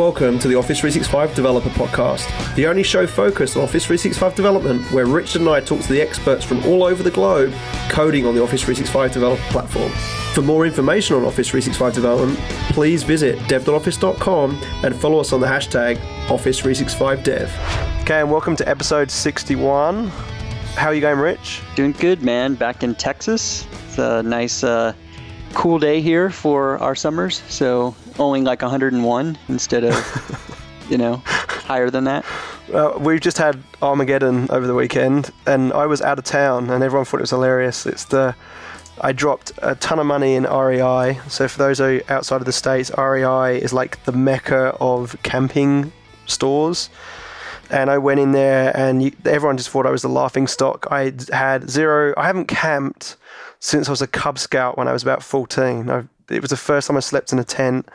[0.00, 4.90] Welcome to the Office 365 Developer Podcast, the only show focused on Office 365 development
[4.92, 7.52] where Richard and I talk to the experts from all over the globe
[7.90, 9.92] coding on the Office 365 developer platform.
[10.32, 12.38] For more information on Office 365 development,
[12.70, 18.00] please visit dev.office.com and follow us on the hashtag Office365Dev.
[18.00, 20.08] Okay, and welcome to episode 61.
[20.76, 21.60] How are you going, Rich?
[21.76, 22.54] Doing good, man.
[22.54, 23.66] Back in Texas.
[23.88, 24.94] It's a nice, uh,
[25.52, 27.42] cool day here for our summers.
[27.48, 32.24] So only like 101 instead of, you know, higher than that.
[32.72, 36.84] Uh, we've just had Armageddon over the weekend, and I was out of town, and
[36.84, 37.86] everyone thought it was hilarious.
[37.86, 38.36] It's the
[39.02, 41.20] I dropped a ton of money in REI.
[41.28, 45.92] So for those you outside of the states, REI is like the mecca of camping
[46.26, 46.90] stores.
[47.70, 50.86] And I went in there, and you, everyone just thought I was the laughing stock.
[50.90, 52.12] I had zero.
[52.16, 53.16] I haven't camped
[53.60, 55.88] since I was a Cub Scout when I was about 14.
[55.88, 57.88] I, it was the first time I slept in a tent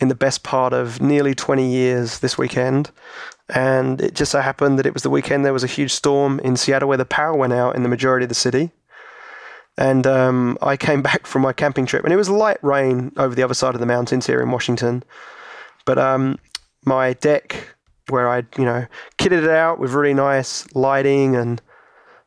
[0.00, 2.90] in the best part of nearly 20 years this weekend.
[3.48, 6.40] And it just so happened that it was the weekend there was a huge storm
[6.40, 8.70] in Seattle where the power went out in the majority of the city.
[9.78, 13.34] And um, I came back from my camping trip, and it was light rain over
[13.34, 15.02] the other side of the mountains here in Washington.
[15.84, 16.38] But um,
[16.84, 17.76] my deck,
[18.08, 18.86] where I, you know,
[19.18, 21.60] kitted it out with really nice lighting and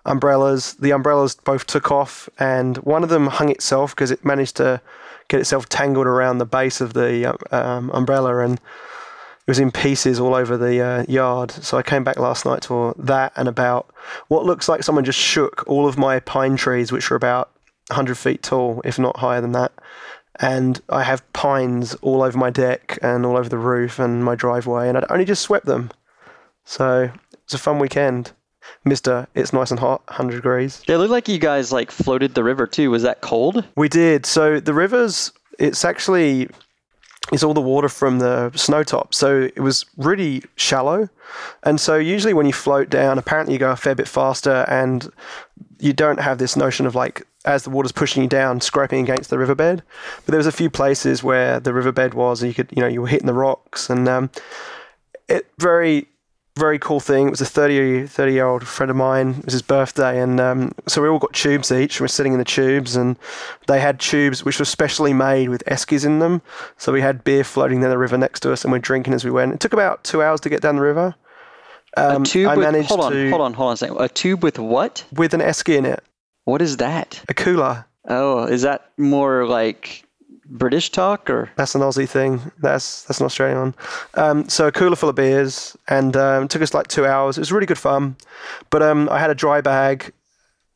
[0.05, 4.58] umbrellas, the umbrellas both took off, and one of them hung itself because it managed
[4.58, 4.81] to
[5.28, 8.55] get itself tangled around the base of the um, umbrella and
[9.50, 11.52] it was in pieces all over the uh, yard.
[11.52, 13.89] So I came back last night to that and about
[14.27, 17.50] what looks like someone just shook all of my pine trees, which are about
[17.88, 19.72] 100 feet tall, if not higher than that.
[20.39, 24.36] And I have pines all over my deck and all over the roof and my
[24.36, 25.92] driveway, and I'd only just swept them.
[26.64, 27.11] So
[27.44, 28.31] it's a fun weekend.
[28.85, 30.81] Mister, it's nice and hot, 100 degrees.
[30.88, 32.92] It looked like you guys like floated the river too.
[32.92, 33.64] Was that cold?
[33.75, 34.25] We did.
[34.25, 36.49] So the rivers, it's actually,
[37.31, 39.14] it's all the water from the snow top.
[39.14, 41.09] So it was really shallow.
[41.64, 45.09] And so usually when you float down, apparently you go a fair bit faster and
[45.80, 49.30] you don't have this notion of like as the water's pushing you down, scraping against
[49.30, 49.81] the riverbed.
[50.26, 52.87] But there was a few places where the riverbed was, and you could, you know,
[52.87, 54.30] you were hitting the rocks, and um,
[55.27, 56.08] it very
[56.58, 57.27] very cool thing.
[57.27, 59.36] It was a 30, 30 year old friend of mine.
[59.39, 60.21] It was his birthday.
[60.21, 61.99] And um, so we all got tubes each.
[61.99, 63.17] We were sitting in the tubes, and
[63.67, 66.42] they had tubes which were specially made with eskies in them.
[66.77, 69.23] So we had beer floating down the river next to us, and we're drinking as
[69.23, 69.54] we went.
[69.54, 71.15] It took about two hours to get down the river.
[71.98, 73.98] Um, a tube I with, hold on, to, hold on, hold on a second.
[73.99, 75.05] A tube with what?
[75.14, 76.04] With an esky in it.
[76.45, 77.21] What is that?
[77.30, 77.86] A cooler.
[78.08, 80.04] Oh, is that more like
[80.49, 81.49] British talk or?
[81.55, 82.52] That's an Aussie thing.
[82.60, 83.76] That's that's an Australian one.
[84.15, 87.37] Um, so a cooler full of beers, and um, took us like two hours.
[87.37, 88.15] It was really good fun,
[88.70, 90.11] but um, I had a dry bag,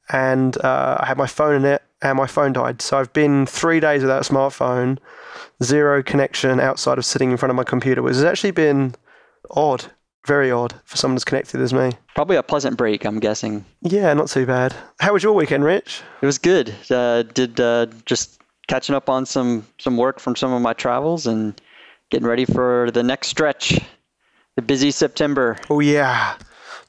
[0.09, 2.81] and uh, I had my phone in it, and my phone died.
[2.81, 4.99] So I've been three days without a smartphone,
[5.63, 8.95] zero connection outside of sitting in front of my computer, which has actually been
[9.51, 9.85] odd,
[10.27, 11.91] very odd for someone as connected as me.
[12.15, 13.65] Probably a pleasant break, I'm guessing.
[13.81, 14.75] Yeah, not too bad.
[14.99, 16.01] How was your weekend, Rich?
[16.21, 16.73] It was good.
[16.91, 21.27] Uh, did uh, just catching up on some some work from some of my travels
[21.27, 21.59] and
[22.09, 23.79] getting ready for the next stretch,
[24.55, 25.57] the busy September.
[25.69, 26.37] Oh yeah,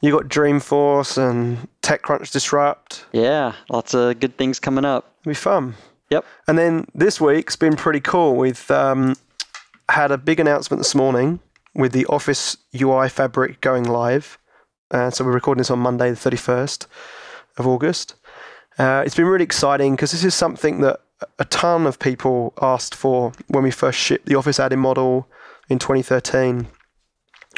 [0.01, 3.07] you got Dreamforce and TechCrunch Disrupt.
[3.13, 5.15] Yeah, lots of good things coming up.
[5.23, 5.75] It'll be fun.
[6.11, 6.25] Yep.
[6.47, 8.37] And then this week's been pretty cool.
[8.37, 9.17] We've um,
[9.89, 11.41] had a big announcement this morning
[11.75, 14.39] with the Office UI Fabric going live.
[14.91, 16.87] Uh, so we're recording this on Monday, the 31st
[17.57, 18.15] of August.
[18.79, 21.01] Uh, it's been really exciting because this is something that
[21.39, 25.29] a ton of people asked for when we first shipped the Office add-in model
[25.69, 26.67] in 2013,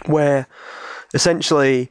[0.06, 0.46] where
[1.14, 1.90] essentially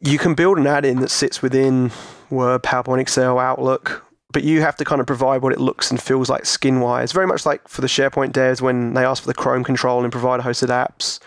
[0.00, 1.90] you can build an add-in that sits within
[2.30, 6.00] Word, PowerPoint, Excel, Outlook, but you have to kind of provide what it looks and
[6.00, 7.12] feels like skin-wise.
[7.12, 10.10] Very much like for the SharePoint devs when they ask for the Chrome control and
[10.10, 11.20] provider-hosted apps.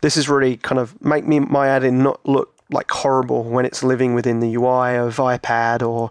[0.00, 3.82] This is really kind of make me my add-in not look like horrible when it's
[3.82, 6.10] living within the UI of iPad or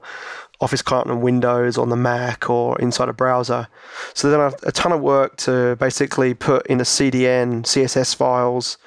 [0.64, 3.68] Office client on Windows, on the Mac, or inside a browser.
[4.14, 8.78] So they've a, a ton of work to basically put in a CDN CSS files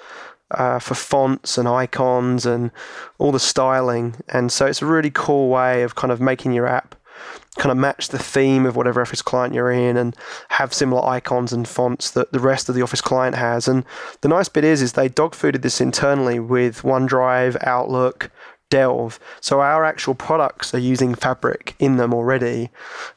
[0.50, 2.70] uh, for fonts and icons and
[3.19, 4.17] all the styling.
[4.28, 6.94] And so it's a really cool way of kind of making your app
[7.58, 10.14] kind of match the theme of whatever Office client you're in and
[10.50, 13.67] have similar icons and fonts that the rest of the Office client has.
[13.67, 13.84] And
[14.20, 18.31] the nice bit is, is they dog fooded this internally with OneDrive, Outlook,
[18.70, 19.18] Delve.
[19.40, 22.70] So our actual products are using Fabric in them already,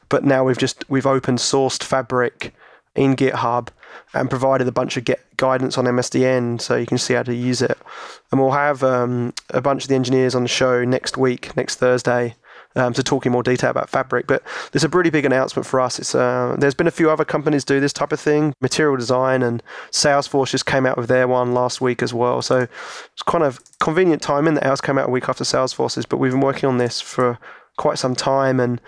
[0.08, 2.54] but now we've just we've open sourced Fabric
[2.94, 3.68] in GitHub
[4.12, 5.06] and provided a bunch of
[5.36, 7.78] guidance on MSDN so you can see how to use it.
[8.30, 11.76] And we'll have um, a bunch of the engineers on the show next week, next
[11.76, 12.34] Thursday,
[12.76, 14.26] um, to talk in more detail about Fabric.
[14.26, 15.98] But there's a pretty big announcement for us.
[15.98, 18.54] It's uh, there's been a few other companies do this type of thing.
[18.60, 22.42] Material Design and Salesforce just came out with their one last week as well.
[22.42, 22.68] So
[23.12, 26.06] it's kind of convenient timing that ours came out a week after Salesforce's.
[26.06, 27.38] But we've been working on this for
[27.76, 28.78] quite some time and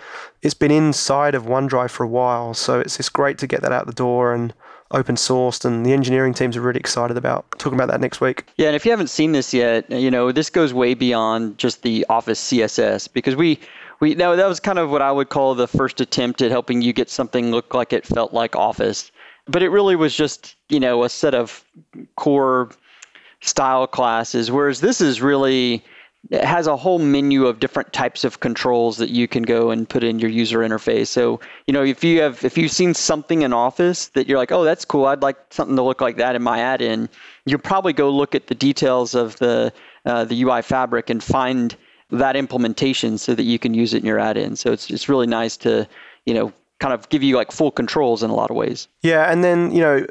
[0.43, 2.53] it's been inside of OneDrive for a while.
[2.53, 4.53] So it's it's great to get that out the door and
[4.93, 8.45] open sourced and the engineering teams are really excited about talking about that next week.
[8.57, 11.81] Yeah, and if you haven't seen this yet, you know, this goes way beyond just
[11.81, 13.59] the Office CSS because we
[13.99, 16.81] we that, that was kind of what I would call the first attempt at helping
[16.81, 19.11] you get something look like it felt like Office.
[19.45, 21.65] But it really was just, you know, a set of
[22.15, 22.69] core
[23.43, 25.83] style classes whereas this is really
[26.29, 29.87] it has a whole menu of different types of controls that you can go and
[29.89, 31.07] put in your user interface.
[31.07, 34.51] So, you know, if you have if you've seen something in Office that you're like,
[34.51, 35.05] "Oh, that's cool.
[35.05, 37.09] I'd like something to look like that in my add-in."
[37.45, 39.73] You'll probably go look at the details of the
[40.05, 41.75] uh, the UI fabric and find
[42.09, 44.55] that implementation so that you can use it in your add-in.
[44.55, 45.87] So it's it's really nice to,
[46.25, 48.87] you know, kind of give you like full controls in a lot of ways.
[49.01, 50.05] Yeah, and then you know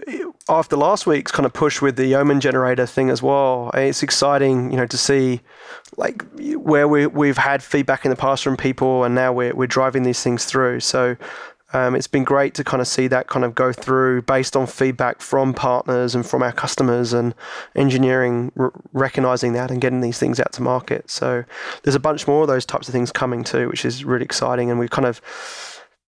[0.49, 4.71] after last week's kind of push with the Yeoman generator thing as well, it's exciting
[4.71, 5.41] you know to see
[5.97, 6.25] like
[6.57, 10.03] where we we've had feedback in the past from people, and now we're we're driving
[10.03, 10.81] these things through.
[10.81, 11.17] So.
[11.75, 14.67] Um, it's been great to kind of see that kind of go through based on
[14.67, 17.35] feedback from partners and from our customers and
[17.75, 21.09] engineering r- recognizing that and getting these things out to market.
[21.09, 21.45] So
[21.83, 24.71] there's a bunch more of those types of things coming too, which is really exciting.
[24.71, 25.23] And we've kind of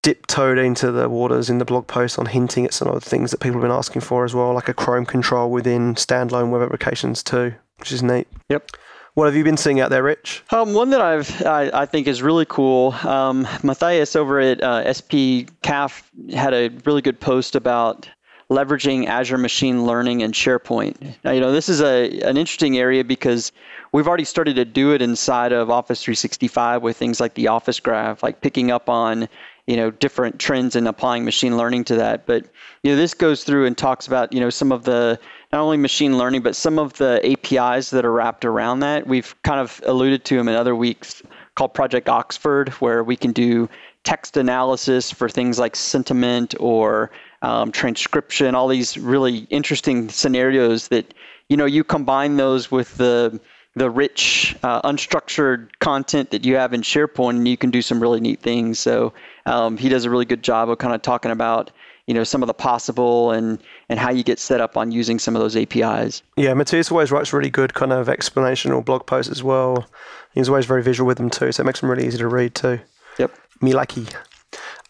[0.04, 3.32] dip-toed into the waters in the blog post on hinting at some of the things
[3.32, 6.62] that people have been asking for as well, like a Chrome control within standalone web
[6.62, 8.28] applications too, which is neat.
[8.50, 8.72] Yep.
[9.16, 10.44] What have you been seeing out there, Rich?
[10.52, 12.94] Um, one that I've I, I, think is really cool.
[13.04, 16.04] Um, Matthias over at uh, SP CAF
[16.34, 18.10] had a really good post about
[18.50, 21.16] leveraging Azure Machine Learning and SharePoint.
[21.24, 23.52] Now, you know, this is a an interesting area because
[23.92, 27.80] we've already started to do it inside of Office 365 with things like the Office
[27.80, 29.30] Graph, like picking up on
[29.68, 32.45] you know different trends in applying machine learning to that but
[32.83, 35.18] you know this goes through and talks about you know some of the
[35.51, 39.36] not only machine learning but some of the apis that are wrapped around that we've
[39.44, 41.21] kind of alluded to them in other weeks
[41.56, 43.69] called project oxford where we can do
[44.04, 47.10] text analysis for things like sentiment or
[47.42, 51.13] um, transcription all these really interesting scenarios that
[51.48, 53.39] you know you combine those with the
[53.75, 58.00] the rich uh, unstructured content that you have in SharePoint, and you can do some
[58.00, 58.80] really neat things.
[58.80, 59.13] So
[59.45, 61.72] um, he does a really good job of kind of talking about
[62.07, 63.60] you know some of the possible and
[63.90, 66.22] and how you get set up on using some of those APIs.
[66.36, 69.86] Yeah, Matthias always writes really good kind of explanation or blog posts as well.
[70.34, 72.56] He's always very visual with them too, so it makes them really easy to read
[72.56, 72.80] too.
[73.19, 73.31] Yep.
[73.62, 74.07] Me lucky.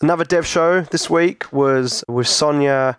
[0.01, 2.97] Another dev show this week was with Sonia,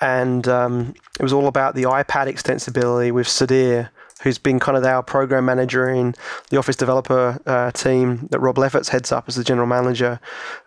[0.00, 3.90] and um, it was all about the iPad extensibility with Sudhir
[4.22, 6.14] who's been kind of our program manager in
[6.50, 10.20] the Office developer uh, team that Rob Lefferts heads up as the general manager.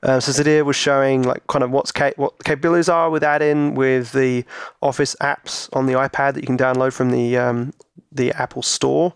[0.04, 3.76] Uh, so Sudhir was showing like kind of what's ca- what capabilities are with add-in
[3.76, 4.46] with the
[4.82, 7.74] Office apps on the iPad that you can download from the um,
[8.12, 9.14] the Apple Store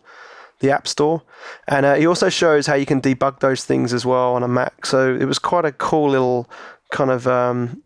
[0.59, 1.23] the App Store.
[1.67, 4.47] And uh, he also shows how you can debug those things as well on a
[4.47, 4.85] Mac.
[4.85, 6.49] So it was quite a cool little
[6.91, 7.81] kind of um,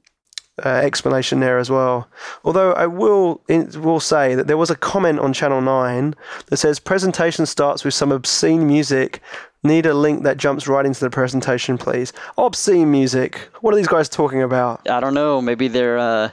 [0.64, 2.08] uh, explanation there as well.
[2.44, 6.16] Although I will will say that there was a comment on Channel Nine
[6.48, 9.22] that says presentation starts with some obscene music.
[9.66, 12.12] Need a link that jumps right into the presentation, please.
[12.38, 13.50] Obscene music.
[13.62, 14.82] What are these guys talking about?
[14.90, 15.42] I don't know.
[15.42, 16.32] Maybe they're uh,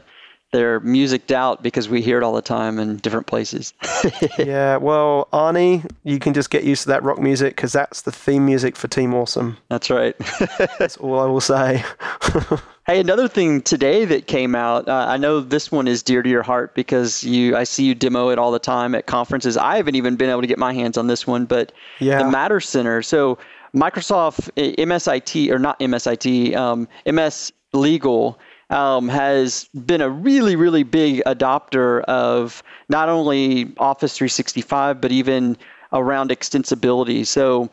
[0.52, 3.72] they're musiced out because we hear it all the time in different places.
[4.38, 8.12] yeah, well, Arnie, you can just get used to that rock music because that's the
[8.12, 9.56] theme music for Team Awesome.
[9.68, 10.16] That's right.
[10.78, 11.84] that's all I will say.
[12.86, 16.28] Hey, another thing today that came out, uh, I know this one is dear to
[16.28, 19.56] your heart because you, I see you demo it all the time at conferences.
[19.56, 22.20] I haven't even been able to get my hands on this one, but yeah.
[22.20, 23.00] the Matter Center.
[23.02, 23.38] So
[23.72, 28.40] Microsoft MSIT or not MSIT, um, MS Legal
[28.70, 35.56] um, has been a really, really big adopter of not only Office 365 but even
[35.92, 37.26] around extensibility.
[37.26, 37.70] So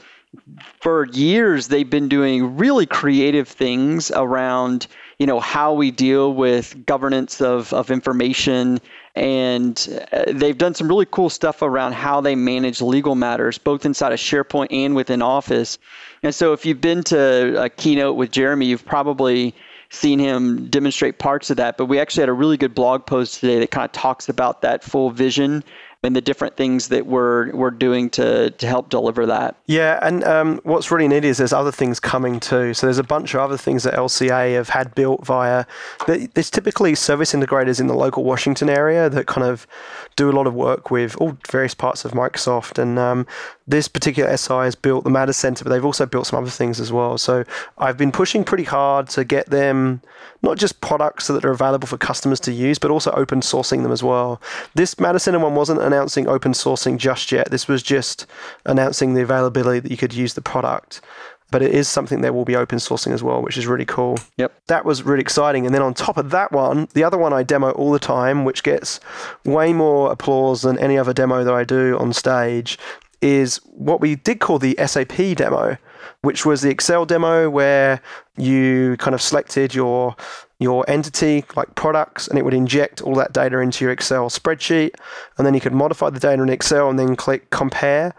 [0.81, 4.87] for years they've been doing really creative things around
[5.19, 8.79] you know how we deal with governance of, of information
[9.15, 13.85] and uh, they've done some really cool stuff around how they manage legal matters both
[13.85, 15.79] inside of sharepoint and within office
[16.23, 19.55] and so if you've been to a keynote with jeremy you've probably
[19.89, 23.39] seen him demonstrate parts of that but we actually had a really good blog post
[23.39, 25.63] today that kind of talks about that full vision
[26.07, 29.57] and the different things that we're we're doing to to help deliver that.
[29.65, 32.73] Yeah, and um, what's really neat is there's other things coming too.
[32.73, 35.65] So there's a bunch of other things that LCA have had built via.
[36.07, 39.67] There's typically service integrators in the local Washington area that kind of
[40.15, 43.27] do a lot of work with all various parts of Microsoft, and um,
[43.67, 46.79] this particular SI has built the Matter Center, but they've also built some other things
[46.79, 47.17] as well.
[47.17, 47.43] So
[47.77, 50.01] I've been pushing pretty hard to get them
[50.41, 53.91] not just products that are available for customers to use, but also open sourcing them
[53.91, 54.41] as well.
[54.75, 57.49] This Matter Center one wasn't announcing open sourcing just yet.
[57.49, 58.27] This was just
[58.65, 61.01] announcing the availability that you could use the product.
[61.49, 64.19] But it is something that will be open sourcing as well, which is really cool.
[64.35, 64.53] Yep.
[64.67, 65.65] That was really exciting.
[65.65, 68.45] And then on top of that one, the other one I demo all the time,
[68.45, 68.99] which gets
[69.45, 72.77] way more applause than any other demo that I do on stage,
[73.21, 75.77] is what we did call the SAP demo,
[76.21, 78.01] which was the Excel demo where
[78.35, 80.15] you kind of selected your
[80.59, 84.91] your entity like products and it would inject all that data into your Excel spreadsheet
[85.37, 88.15] and then you could modify the data in Excel and then click compare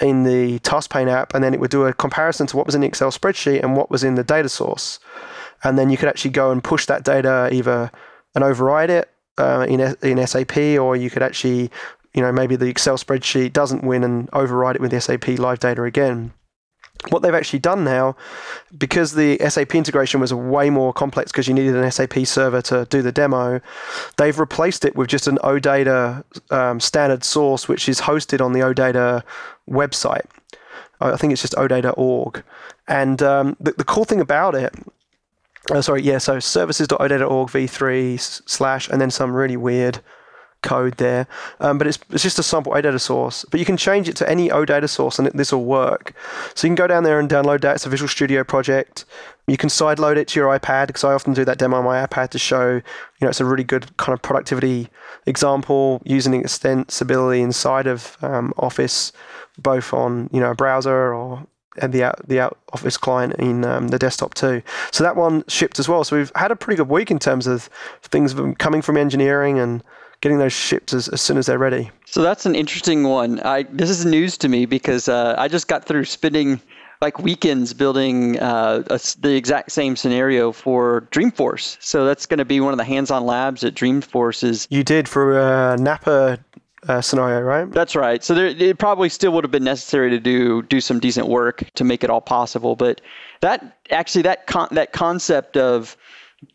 [0.00, 2.74] in the task pane app and then it would do a comparison to what was
[2.74, 4.98] in the Excel spreadsheet and what was in the data source
[5.62, 7.90] and then you could actually go and push that data either
[8.34, 11.70] and override it uh, in in SAP or you could actually
[12.14, 15.82] you know, maybe the Excel spreadsheet doesn't win and override it with SAP live data
[15.82, 16.32] again.
[17.10, 18.16] What they've actually done now,
[18.76, 22.86] because the SAP integration was way more complex because you needed an SAP server to
[22.86, 23.60] do the demo,
[24.16, 28.60] they've replaced it with just an OData um, standard source, which is hosted on the
[28.60, 29.22] OData
[29.68, 30.24] website.
[31.00, 32.42] I think it's just odata.org.
[32.88, 34.74] And um, the, the cool thing about it
[35.70, 36.18] Oh, sorry, yeah.
[36.18, 40.00] So services.odata.org v3 slash, and then some really weird
[40.64, 41.28] code there,
[41.60, 43.44] um, but it's, it's just a sample OData source.
[43.50, 46.12] But you can change it to any OData source and this will work.
[46.54, 47.76] So you can go down there and download that.
[47.76, 49.04] It's a Visual Studio project.
[49.46, 52.04] You can sideload it to your iPad because I often do that demo on my
[52.04, 52.82] iPad to show, you
[53.20, 54.88] know, it's a really good kind of productivity
[55.26, 59.12] example using extensibility inside of um, Office,
[59.58, 61.46] both on, you know, a browser or
[61.78, 64.62] and the out, the out office client in um, the desktop too.
[64.92, 66.04] So that one shipped as well.
[66.04, 67.68] So we've had a pretty good week in terms of
[68.02, 69.82] things coming from engineering and
[70.24, 71.90] getting those shipped as, as soon as they're ready.
[72.06, 73.40] So that's an interesting one.
[73.40, 76.60] I this is news to me because uh, I just got through spending
[77.02, 81.76] like weekends building uh, a, the exact same scenario for Dreamforce.
[81.80, 84.42] So that's going to be one of the hands-on labs at Dreamforce.
[84.42, 86.38] Is you did for uh, Napa
[86.88, 87.70] uh, scenario, right?
[87.70, 88.24] That's right.
[88.24, 91.64] So there, it probably still would have been necessary to do do some decent work
[91.74, 92.76] to make it all possible.
[92.76, 93.02] But
[93.40, 95.98] that actually that con- that concept of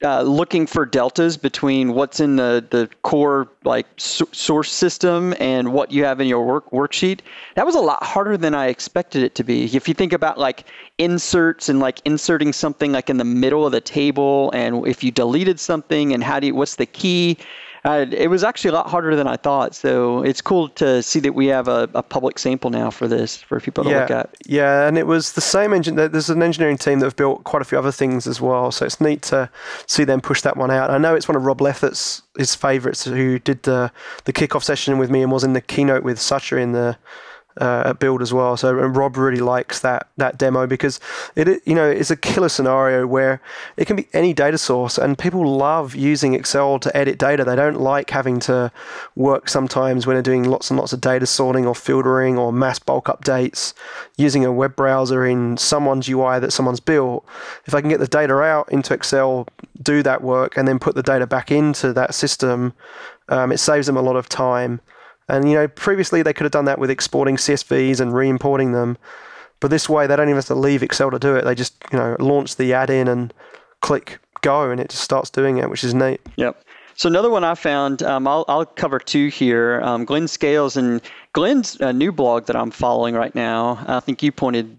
[0.04, 5.92] uh, looking for deltas between what's in the, the core like source system and what
[5.92, 7.20] you have in your work worksheet.
[7.56, 9.64] That was a lot harder than i expected it to be.
[9.64, 10.66] If you think about like
[10.98, 15.12] inserts and like inserting something like in the middle of the table and if you
[15.12, 17.38] deleted something and how do you what's the key
[17.86, 19.76] uh, it was actually a lot harder than I thought.
[19.76, 23.38] So it's cool to see that we have a, a public sample now for this
[23.38, 24.36] for people to yeah, look at.
[24.46, 25.96] Yeah, and it was the same engine.
[25.96, 28.72] There's an engineering team that have built quite a few other things as well.
[28.72, 29.50] So it's neat to
[29.88, 30.90] see them push that one out.
[30.92, 33.92] I know it's one of Rob Lefferts's his favorites who did the
[34.24, 36.98] the kickoff session with me and was in the keynote with Satya in the
[37.60, 38.58] uh, build as well.
[38.58, 41.00] So Rob really likes that that demo because
[41.36, 43.42] it you know is a killer scenario where
[43.78, 47.44] it can be any data source and people love using Excel to edit data.
[47.44, 48.72] They don't like having to
[49.16, 52.80] work sometimes when they're doing lots and lots of data sorting or filtering or mass
[52.80, 53.74] bulk updates
[54.18, 57.26] using a web browser in someone's UI that someone's built.
[57.66, 59.48] If I can get the data out into Excel,
[59.82, 62.74] do that work, and then put the data back into that system,
[63.30, 64.82] um, it saves them a lot of time.
[65.30, 68.98] And you know, previously they could have done that with exporting CSVs and re-importing them,
[69.60, 71.46] but this way they don't even have to leave Excel to do it.
[71.46, 73.34] They just you know launch the add-in and
[73.82, 76.22] click go, and it just starts doing it, which is neat.
[76.38, 76.64] Yep.
[76.96, 79.80] So another one I found, um, I'll, I'll cover two here.
[79.86, 83.82] Um, Glen Scales and Glen's uh, new blog that I'm following right now.
[83.88, 84.78] I think you pointed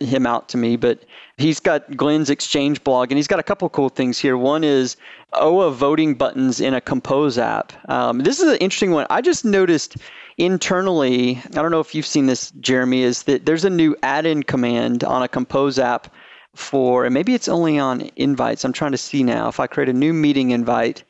[0.00, 1.04] him out to me, but
[1.36, 4.36] he's got Glen's Exchange blog, and he's got a couple cool things here.
[4.36, 4.96] One is
[5.32, 7.72] OA voting buttons in a Compose app.
[7.88, 9.06] Um, this is an interesting one.
[9.10, 9.96] I just noticed
[10.38, 14.42] internally, I don't know if you've seen this, Jeremy, is that there's a new add-in
[14.42, 16.12] command on a Compose app
[16.54, 18.64] for, and maybe it's only on invites.
[18.64, 19.48] I'm trying to see now.
[19.48, 21.04] If I create a new meeting invite,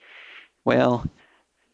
[0.65, 1.07] well,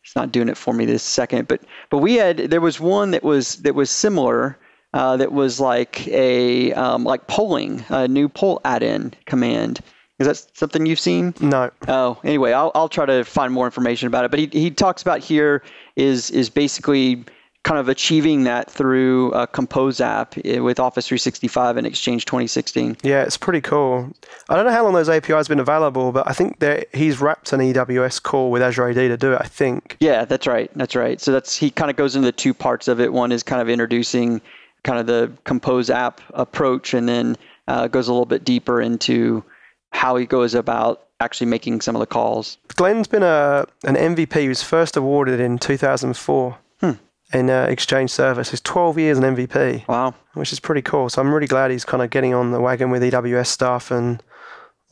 [0.05, 3.11] it's not doing it for me this second, but but we had there was one
[3.11, 4.57] that was that was similar
[4.97, 9.81] uh, that was like a um, like polling, a new poll add-in command.
[10.19, 11.35] Is that something you've seen?
[11.39, 11.71] No.
[11.87, 14.31] Oh, anyway, I'll I'll try to find more information about it.
[14.31, 15.63] But he he talks about here
[15.97, 17.27] is is basically
[17.63, 22.97] kind of achieving that through a Compose app eh, with Office 365 and Exchange 2016.
[23.03, 24.11] Yeah, it's pretty cool.
[24.49, 27.21] I don't know how long those APIs have been available, but I think that he's
[27.21, 29.97] wrapped an EWS call with Azure AD to do it, I think.
[29.99, 30.71] Yeah, that's right.
[30.77, 31.21] That's right.
[31.21, 33.13] So that's he kind of goes into the two parts of it.
[33.13, 34.41] One is kind of introducing
[34.87, 37.37] kind of the Compose app approach, and then
[37.69, 39.45] uh, goes a little bit deeper into
[39.91, 42.59] how he goes about actually making some of the calls.
[42.69, 44.41] Glen's been a an MVP.
[44.41, 46.91] He was first awarded in 2004 hmm.
[47.33, 48.51] in uh, Exchange Service.
[48.51, 49.89] He's 12 years an MVP.
[49.89, 51.09] Wow, which is pretty cool.
[51.09, 54.23] So I'm really glad he's kind of getting on the wagon with EWS stuff and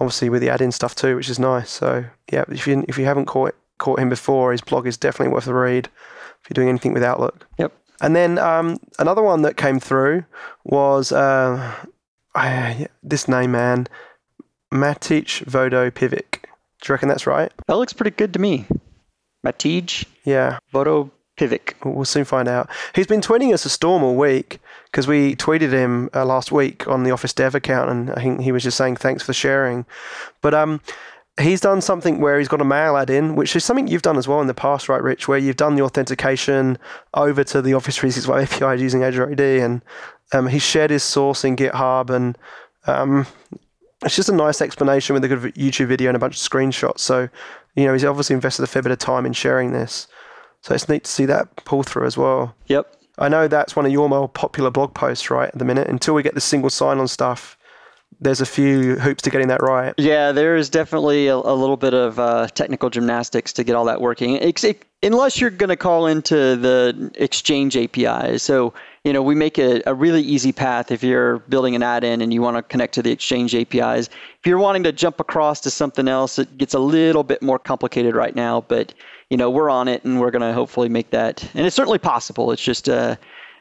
[0.00, 1.70] obviously with the add-in stuff too, which is nice.
[1.70, 5.32] So yeah, if you if you haven't caught caught him before, his blog is definitely
[5.32, 5.88] worth a read
[6.40, 7.46] if you're doing anything with Outlook.
[7.58, 7.72] Yep.
[8.00, 10.24] And then um, another one that came through
[10.64, 11.74] was uh,
[12.34, 13.86] I, this name, man,
[14.72, 16.42] Matej Vodopivic.
[16.42, 17.52] Do you reckon that's right?
[17.66, 18.66] That looks pretty good to me.
[19.44, 20.04] Matej.
[20.24, 20.58] Yeah.
[20.72, 21.74] Vodopivic.
[21.84, 22.68] We'll soon find out.
[22.94, 26.88] He's been tweeting us a storm all week because we tweeted him uh, last week
[26.88, 29.86] on the Office Dev account, and I think he was just saying thanks for sharing.
[30.40, 30.80] But um,
[31.40, 34.28] he's done something where he's got a mail add-in, which is something you've done as
[34.28, 35.26] well in the past, right, Rich?
[35.26, 36.78] Where you've done the authentication
[37.14, 39.82] over to the Office 365 API using Azure AD, and
[40.32, 42.38] um, he shared his source in GitHub, and
[42.86, 43.26] um,
[44.04, 47.00] it's just a nice explanation with a good YouTube video and a bunch of screenshots.
[47.00, 47.28] So,
[47.74, 50.06] you know, he's obviously invested a fair bit of time in sharing this.
[50.60, 52.54] So it's neat to see that pull through as well.
[52.66, 52.90] Yep.
[53.18, 55.88] I know that's one of your more popular blog posts, right, at the minute.
[55.88, 57.56] Until we get the single sign on stuff,
[58.24, 59.94] there's a few hoops to getting that right.
[59.98, 63.84] Yeah, there is definitely a, a little bit of uh, technical gymnastics to get all
[63.84, 64.36] that working.
[64.36, 68.38] It, it, unless you're going to call into the Exchange API.
[68.38, 68.72] So,
[69.04, 72.32] you know, we make a, a really easy path if you're building an add-in and
[72.32, 74.08] you want to connect to the Exchange APIs.
[74.08, 77.58] If you're wanting to jump across to something else, it gets a little bit more
[77.58, 78.62] complicated right now.
[78.62, 78.94] But,
[79.28, 81.46] you know, we're on it and we're going to hopefully make that.
[81.54, 82.50] And it's certainly possible.
[82.52, 83.16] It's just, uh,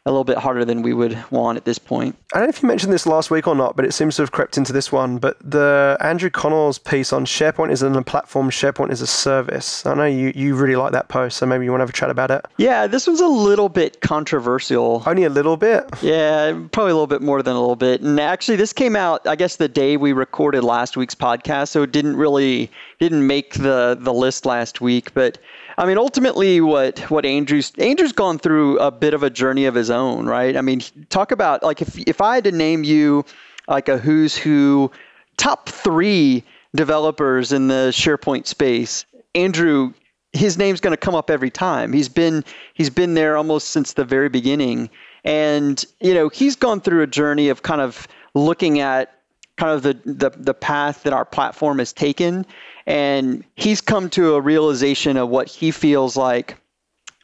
[0.05, 2.15] a little bit harder than we would want at this point.
[2.33, 4.23] I don't know if you mentioned this last week or not, but it seems to
[4.23, 5.17] have crept into this one.
[5.17, 9.85] But the Andrew Connell's piece on SharePoint is in a platform, SharePoint is a service.
[9.85, 11.93] I know you, you really like that post, so maybe you want to have a
[11.93, 12.45] chat about it.
[12.57, 15.03] Yeah, this one's a little bit controversial.
[15.05, 15.85] Only a little bit?
[16.01, 18.01] Yeah, probably a little bit more than a little bit.
[18.01, 21.81] And actually, this came out, I guess, the day we recorded last week's podcast, so
[21.83, 22.69] it didn't really
[22.99, 25.37] didn't make the the list last week, but
[25.77, 29.75] I mean, ultimately, what what Andrew's Andrew's gone through a bit of a journey of
[29.75, 30.55] his own, right?
[30.55, 33.25] I mean, talk about like if if I had to name you
[33.67, 34.91] like a who's who
[35.37, 36.43] top three
[36.75, 39.05] developers in the SharePoint space,
[39.35, 39.93] Andrew,
[40.31, 41.93] his name's going to come up every time.
[41.93, 44.89] He's been he's been there almost since the very beginning,
[45.23, 49.19] and you know he's gone through a journey of kind of looking at
[49.57, 52.45] kind of the the, the path that our platform has taken
[52.85, 56.57] and he's come to a realization of what he feels like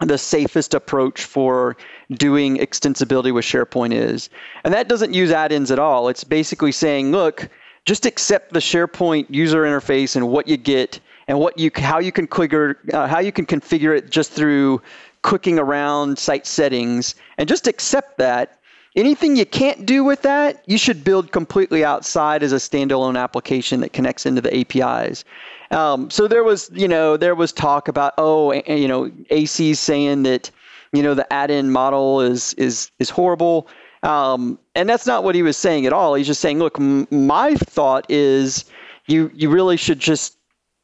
[0.01, 1.75] the safest approach for
[2.11, 4.29] doing extensibility with SharePoint is.
[4.63, 6.07] And that doesn't use add-ins at all.
[6.07, 7.49] It's basically saying, look,
[7.85, 12.11] just accept the SharePoint user interface and what you get and what you how you
[12.11, 14.81] can configure uh, how you can configure it just through
[15.21, 18.58] clicking around site settings and just accept that
[18.95, 23.81] Anything you can't do with that, you should build completely outside as a standalone application
[23.81, 25.23] that connects into the APIs.
[25.71, 30.23] Um, so there was, you know, there was talk about, oh, you know, AC saying
[30.23, 30.49] that,
[30.91, 33.67] you know, the add-in model is is is horrible,
[34.01, 36.15] um, and that's not what he was saying at all.
[36.15, 38.65] He's just saying, look, m- my thought is,
[39.05, 40.38] you you really should just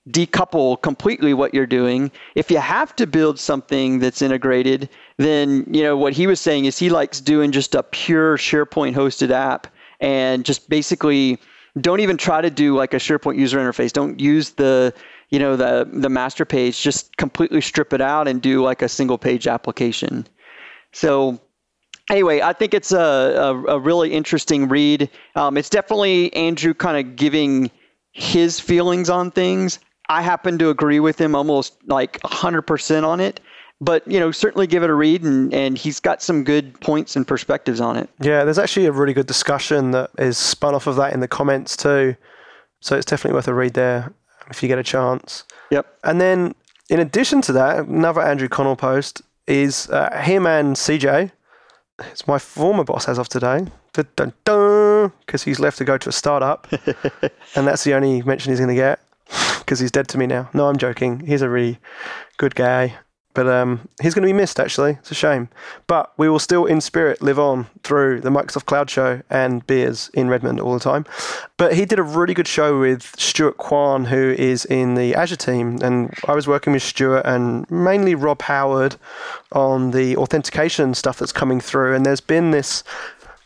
[0.10, 2.12] decouple completely what you're doing.
[2.36, 6.66] If you have to build something that's integrated, then you know what he was saying
[6.66, 9.68] is he likes doing just a pure SharePoint hosted app
[10.00, 11.40] and just basically
[11.82, 13.92] don't even try to do like a SharePoint user interface.
[13.92, 14.94] Don't use the
[15.30, 16.82] you know the the master page.
[16.82, 20.28] Just completely strip it out and do like a single page application.
[20.92, 21.42] So
[22.10, 25.10] anyway, I think it's a, a, a really interesting read.
[25.36, 27.72] Um, it's definitely Andrew kind of giving
[28.12, 29.80] his feelings on things.
[30.10, 33.40] I happen to agree with him almost like 100% on it
[33.82, 37.16] but you know certainly give it a read and, and he's got some good points
[37.16, 38.10] and perspectives on it.
[38.22, 41.28] Yeah there's actually a really good discussion that is spun off of that in the
[41.28, 42.16] comments too.
[42.82, 44.14] So it's definitely worth a read there
[44.50, 45.44] if you get a chance.
[45.72, 45.88] Yep.
[46.04, 46.56] And then
[46.90, 51.32] in addition to that another andrew connell post is uh, him and cj
[52.00, 53.66] it's my former boss as of today.
[53.94, 56.68] Because he's left to go to a startup.
[57.56, 59.00] And that's the only mention he's going to get
[59.66, 61.80] because he's dead to me now no i'm joking he's a really
[62.38, 62.96] good guy
[63.36, 64.92] But um, he's going to be missed, actually.
[64.92, 65.50] It's a shame.
[65.88, 70.10] But we will still, in spirit, live on through the Microsoft Cloud Show and beers
[70.14, 71.06] in Redmond all the time.
[71.58, 75.36] But he did a really good show with Stuart Kwan, who is in the Azure
[75.36, 75.80] team.
[75.84, 78.96] And I was working with Stuart and mainly Rob Howard
[79.52, 81.94] on the authentication stuff that's coming through.
[81.94, 82.86] And there's been this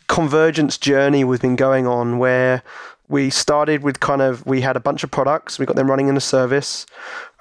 [0.07, 2.61] convergence journey we've been going on where
[3.09, 6.07] we started with kind of we had a bunch of products we got them running
[6.07, 6.85] in a service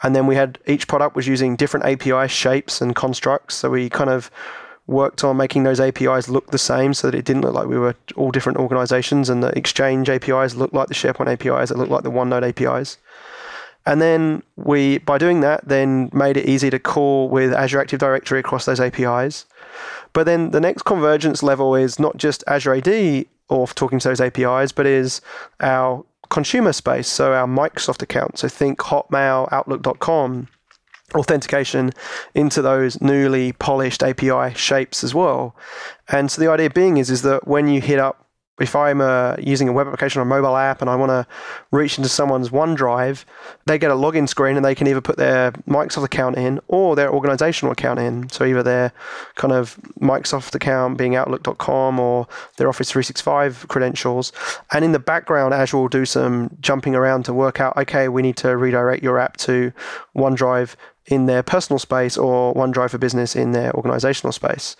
[0.02, 3.88] and then we had each product was using different api shapes and constructs so we
[3.88, 4.30] kind of
[4.86, 7.78] worked on making those apis look the same so that it didn't look like we
[7.78, 11.90] were all different organizations and the exchange apis looked like the sharepoint apis it looked
[11.90, 12.96] like the onenote apis
[13.84, 18.00] and then we by doing that then made it easy to call with azure active
[18.00, 19.44] directory across those apis
[20.14, 24.20] but then the next convergence level is not just azure ad or talking to those
[24.20, 25.20] APIs, but is
[25.60, 28.38] our consumer space, so our Microsoft account.
[28.38, 30.48] So think Hotmail, Outlook.com,
[31.14, 31.92] authentication
[32.34, 35.56] into those newly polished API shapes as well.
[36.08, 38.27] And so the idea being is, is that when you hit up
[38.60, 41.26] if I'm uh, using a web application or a mobile app and I want to
[41.70, 43.24] reach into someone's OneDrive,
[43.66, 46.96] they get a login screen and they can either put their Microsoft account in or
[46.96, 48.28] their organizational account in.
[48.30, 48.92] So either their
[49.36, 54.32] kind of Microsoft account being Outlook.com or their Office 365 credentials.
[54.72, 58.22] And in the background, Azure will do some jumping around to work out, okay, we
[58.22, 59.72] need to redirect your app to
[60.16, 60.74] OneDrive
[61.08, 64.76] in their personal space or OneDrive for Business in their organizational space.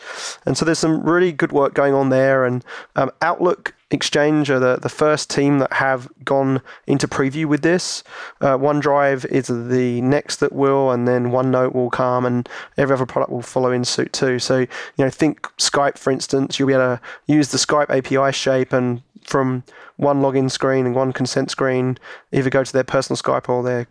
[0.46, 2.44] And so there's some really good work going on there.
[2.44, 2.64] And
[2.96, 8.04] um, Outlook Exchange are the, the first team that have gone into preview with this.
[8.42, 13.06] Uh, OneDrive is the next that will, and then OneNote will come, and every other
[13.06, 14.38] product will follow in suit too.
[14.38, 18.30] So, you know, think Skype, for instance, you'll be able to use the Skype API
[18.30, 19.64] shape and from
[19.96, 21.98] one login screen and one consent screen,
[22.30, 23.86] either go to their personal Skype or their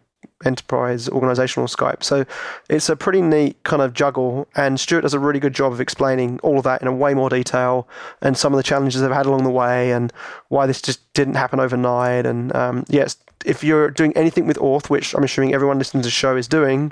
[0.45, 2.03] enterprise organizational Skype.
[2.03, 2.25] So
[2.69, 5.81] it's a pretty neat kind of juggle, and Stuart does a really good job of
[5.81, 7.87] explaining all of that in a way more detail
[8.21, 10.13] and some of the challenges they've had along the way and
[10.49, 12.25] why this just didn't happen overnight.
[12.25, 16.07] And um, yes, if you're doing anything with Auth, which I'm assuming everyone listening to
[16.07, 16.91] the show is doing,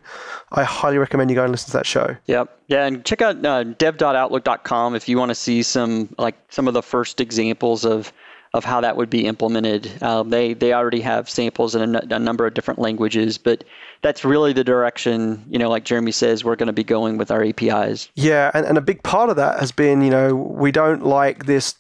[0.52, 2.16] I highly recommend you go and listen to that show.
[2.26, 2.60] Yep.
[2.68, 6.74] Yeah, and check out uh, dev.outlook.com if you want to see some like some of
[6.74, 8.12] the first examples of
[8.56, 9.92] of how that would be implemented.
[10.02, 13.66] Um, they they already have samples in a, a, number of different languages, but
[14.02, 17.32] that's really the direction you know, like Jeremy says, we're going to be going with
[17.32, 18.08] our APIs.
[18.16, 21.48] Yeah, and, and a big part of that has been you know we don't like
[21.48, 21.76] this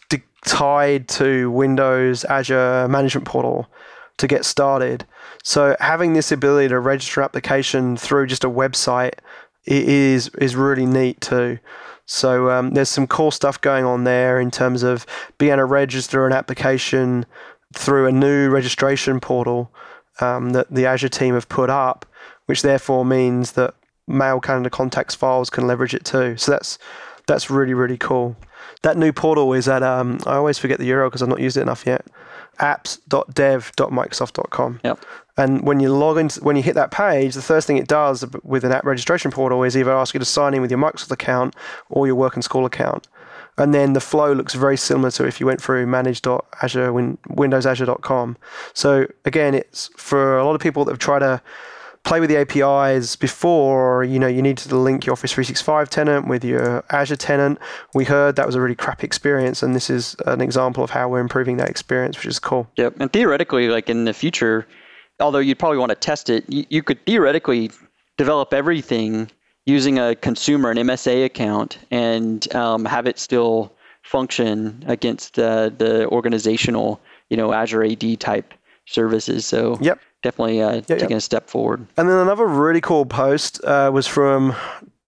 [0.46, 3.68] tied to Windows Azure Management Portal
[4.18, 5.06] to get started.
[5.44, 9.14] So having this ability to register application through just a website
[9.66, 11.58] is is really neat too.
[12.06, 15.06] So um, there's some cool stuff going on there in terms of
[15.38, 17.26] being able to register an application
[17.74, 19.72] through a new registration portal
[20.22, 22.06] um, that the Azure team have put up,
[22.46, 23.74] which therefore means that
[24.08, 26.38] Mail Calendar Contacts files can leverage it too.
[26.38, 26.78] So that's
[27.28, 28.36] that's really really cool.
[28.84, 31.58] That new portal is at um, I always forget the URL because I've not used
[31.58, 32.06] it enough yet.
[32.60, 34.80] apps.dev.microsoft.com.
[34.84, 35.00] Yep.
[35.38, 38.24] And when you log in, when you hit that page, the first thing it does
[38.44, 41.12] with an app registration portal is either ask you to sign in with your Microsoft
[41.12, 41.56] account
[41.89, 43.08] or your work and school account.
[43.58, 48.38] And then the flow looks very similar to if you went through manage.azure, win, windowsazure.com.
[48.74, 51.41] So again, it's for a lot of people that have tried to
[52.06, 56.28] play with the APIs before, you know, you need to link your Office 365 tenant
[56.28, 57.60] with your Azure tenant.
[57.94, 61.10] We heard that was a really crap experience, and this is an example of how
[61.10, 62.70] we're improving that experience, which is cool.
[62.78, 62.96] Yep.
[63.00, 64.68] And theoretically, like in the future,
[65.20, 67.72] although you'd probably want to test it, you, you could theoretically
[68.18, 69.30] develop everything
[69.65, 76.08] using a consumer, an MSA account, and um, have it still function against uh, the
[76.10, 78.54] organizational, you know, Azure AD type
[78.86, 79.45] services.
[79.45, 80.00] So yep.
[80.24, 81.17] definitely uh, yep, taking yep.
[81.17, 81.86] a step forward.
[81.98, 84.56] And then another really cool post uh, was from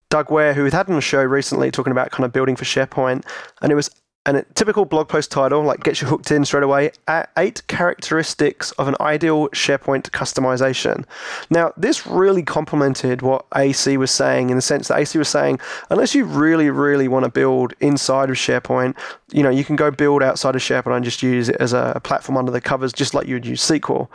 [0.09, 3.25] Doug Ware, who had on a show recently talking about kind of building for SharePoint,
[3.61, 3.89] and it was
[4.27, 6.91] and a typical blog post title, like gets you hooked in straight away,
[7.37, 11.05] eight characteristics of an ideal SharePoint customization.
[11.49, 15.59] Now, this really complemented what AC was saying in the sense that AC was saying,
[15.89, 18.97] unless you really, really want to build inside of SharePoint,
[19.31, 22.01] you know, you can go build outside of SharePoint and just use it as a
[22.03, 24.09] platform under the covers, just like you would use SQL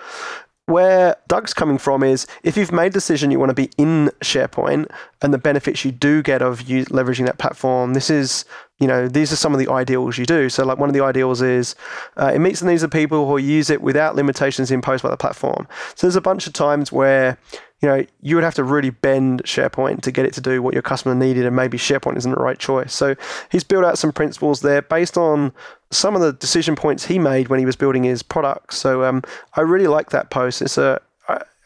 [0.67, 4.11] where Doug's coming from is if you've made a decision you want to be in
[4.21, 8.45] SharePoint and the benefits you do get of you leveraging that platform, this is,
[8.83, 10.49] you know, these are some of the ideals you do.
[10.49, 11.77] So, like one of the ideals is
[12.17, 15.17] uh, it meets the needs of people who use it without limitations imposed by the
[15.17, 15.69] platform.
[15.95, 17.39] So, there's a bunch of times where
[17.81, 20.73] you know, you would have to really bend SharePoint to get it to do what
[20.73, 22.95] your customer needed, and maybe SharePoint isn't the right choice.
[22.95, 23.17] So
[23.51, 25.53] he's built out some principles there based on
[25.91, 28.75] some of the decision points he made when he was building his product.
[28.75, 29.23] So um,
[29.55, 30.63] I really like that post.
[30.63, 31.01] It's a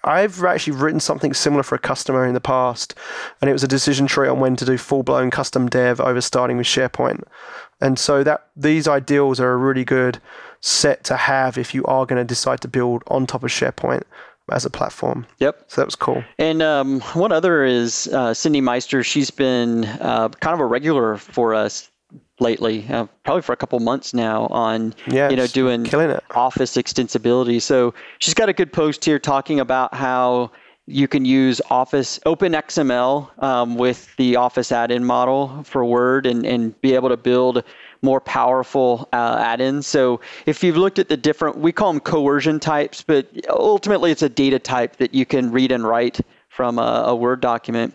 [0.06, 2.94] I've actually written something similar for a customer in the past,
[3.40, 6.20] and it was a decision tree on when to do full blown custom dev over
[6.20, 7.24] starting with SharePoint.
[7.80, 10.20] And so that these ideals are a really good
[10.60, 14.02] set to have if you are going to decide to build on top of SharePoint
[14.50, 15.26] as a platform.
[15.38, 15.64] Yep.
[15.66, 16.24] So that was cool.
[16.38, 19.02] And um, one other is uh, Cindy Meister.
[19.02, 21.90] She's been uh, kind of a regular for us
[22.38, 25.84] lately, uh, probably for a couple months now on yeah, you know doing.
[26.34, 27.60] Office extensibility.
[27.60, 30.50] So she's got a good post here talking about how
[30.86, 36.80] you can use Office OpenXML um, with the Office add-in model for Word and, and
[36.80, 37.64] be able to build
[38.02, 39.86] more powerful uh, add-ins.
[39.86, 44.22] So if you've looked at the different, we call them coercion types, but ultimately it's
[44.22, 47.94] a data type that you can read and write from a, a Word document.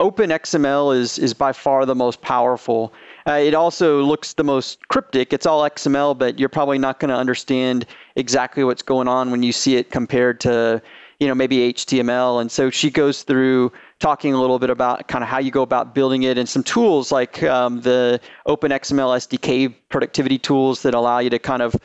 [0.00, 2.92] OpenXML is is by far the most powerful.
[3.26, 5.32] Uh, it also looks the most cryptic.
[5.32, 9.42] It's all XML, but you're probably not going to understand exactly what's going on when
[9.42, 10.82] you see it compared to,
[11.18, 12.40] you know, maybe HTML.
[12.40, 15.62] And so she goes through talking a little bit about kind of how you go
[15.62, 21.18] about building it and some tools like um, the OpenXML SDK productivity tools that allow
[21.18, 21.76] you to kind of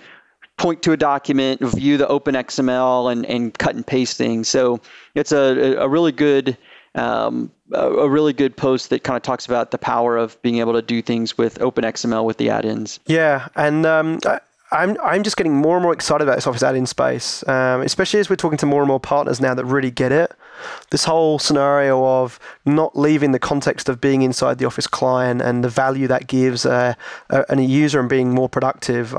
[0.57, 4.47] point to a document, view the OpenXML, and, and cut and paste things.
[4.47, 4.79] So
[5.13, 6.57] it's a, a really good
[6.95, 10.73] um, a, really good post that kind of talks about the power of being able
[10.73, 12.99] to do things with OpenXML with the add-ins.
[13.07, 14.19] Yeah, and um,
[14.71, 18.19] I'm I'm just getting more and more excited about this Office add-in space, um, especially
[18.19, 20.31] as we're talking to more and more partners now that really get it
[20.91, 25.63] this whole scenario of not leaving the context of being inside the Office client and
[25.63, 26.97] the value that gives a,
[27.29, 29.15] a, a user and being more productive.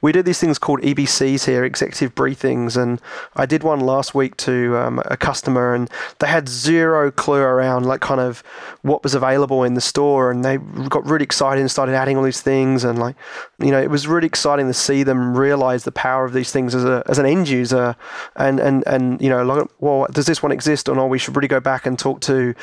[0.00, 3.00] We do these things called EBCs here, executive briefings, and
[3.36, 7.86] I did one last week to um, a customer, and they had zero clue around
[7.86, 8.42] like kind of
[8.82, 12.22] what was available in the store, and they got really excited and started adding all
[12.22, 13.16] these things, and like
[13.58, 16.74] you know, it was really exciting to see them realize the power of these things
[16.74, 17.96] as a as an end user,
[18.36, 20.77] and and and you know, like, well, does this one exist?
[20.86, 22.54] Or not, we should really go back and talk to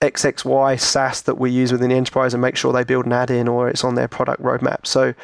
[0.00, 3.30] XXY SaaS that we use within the enterprise and make sure they build an add
[3.30, 4.86] in or it's on their product roadmap.
[4.86, 5.14] So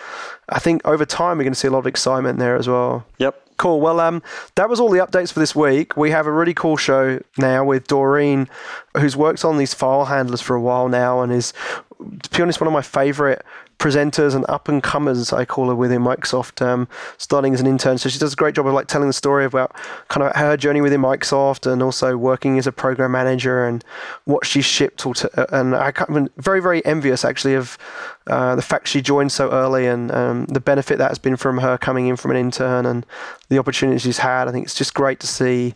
[0.49, 3.05] I think over time we're going to see a lot of excitement there as well.
[3.19, 3.49] Yep.
[3.59, 3.83] Cool.
[3.83, 4.23] Well, um,
[4.55, 5.95] that was all the updates for this week.
[5.95, 8.49] We have a really cool show now with Doreen,
[8.97, 11.53] who's worked on these file handlers for a while now and is,
[11.99, 13.45] to be honest, one of my favorite
[13.81, 17.97] presenters and up and comers, I call her within Microsoft, um, starting as an intern.
[17.97, 19.75] So she does a great job of like telling the story about
[20.09, 23.83] kind of her journey within Microsoft and also working as a program manager and
[24.27, 24.99] what she shipped.
[24.99, 27.79] To, and I am very, very envious actually of
[28.27, 31.59] uh, the fact she joined so early and um, the benefit that has been from
[31.59, 33.07] her coming in from an intern and
[33.49, 34.47] the opportunities she's had.
[34.47, 35.75] I think it's just great to see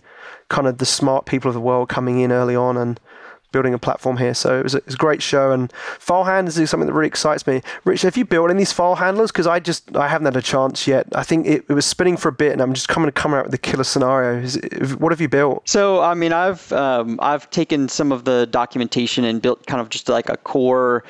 [0.50, 3.00] kind of the smart people of the world coming in early on and
[3.54, 4.34] building a platform here.
[4.34, 6.92] So it was, a, it was a great show, and file handlers is something that
[6.92, 7.62] really excites me.
[7.84, 9.30] Rich, have you built any these file handlers?
[9.30, 11.06] Because I just I haven't had a chance yet.
[11.14, 13.32] I think it, it was spinning for a bit, and I'm just coming to come
[13.32, 14.44] out with the killer scenario.
[14.44, 15.68] It, what have you built?
[15.68, 19.88] So I mean, I've um, I've taken some of the documentation and built kind of
[19.88, 21.04] just like a core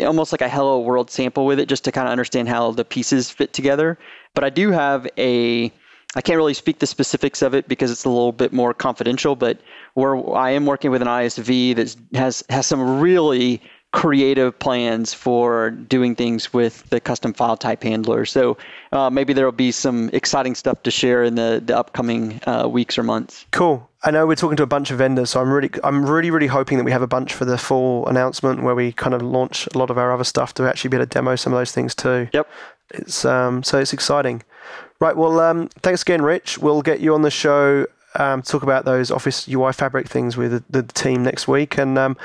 [0.00, 2.84] almost like a hello world sample with it just to kind of understand how the
[2.84, 3.96] pieces fit together
[4.34, 5.72] but i do have a
[6.16, 9.36] I can't really speak the specifics of it because it's a little bit more confidential,
[9.36, 9.60] but
[9.94, 15.70] where I am working with an ISV that has has some really creative plans for
[15.70, 18.26] doing things with the custom file type handler.
[18.26, 18.58] So
[18.92, 22.68] uh, maybe there will be some exciting stuff to share in the, the upcoming uh,
[22.68, 23.46] weeks or months.
[23.50, 23.88] Cool.
[24.04, 26.46] I know we're talking to a bunch of vendors, so I'm really, I'm really, really
[26.46, 29.66] hoping that we have a bunch for the full announcement where we kind of launch
[29.74, 31.72] a lot of our other stuff to actually be able to demo some of those
[31.72, 32.28] things too.
[32.32, 32.48] Yep.
[32.90, 34.42] It's um, so it's exciting.
[35.00, 35.16] Right.
[35.16, 36.58] Well, um, thanks again, Rich.
[36.58, 37.86] We'll get you on the show.
[38.18, 41.96] Um, talk about those Office UI Fabric things with the, the team next week, and
[41.96, 42.16] um,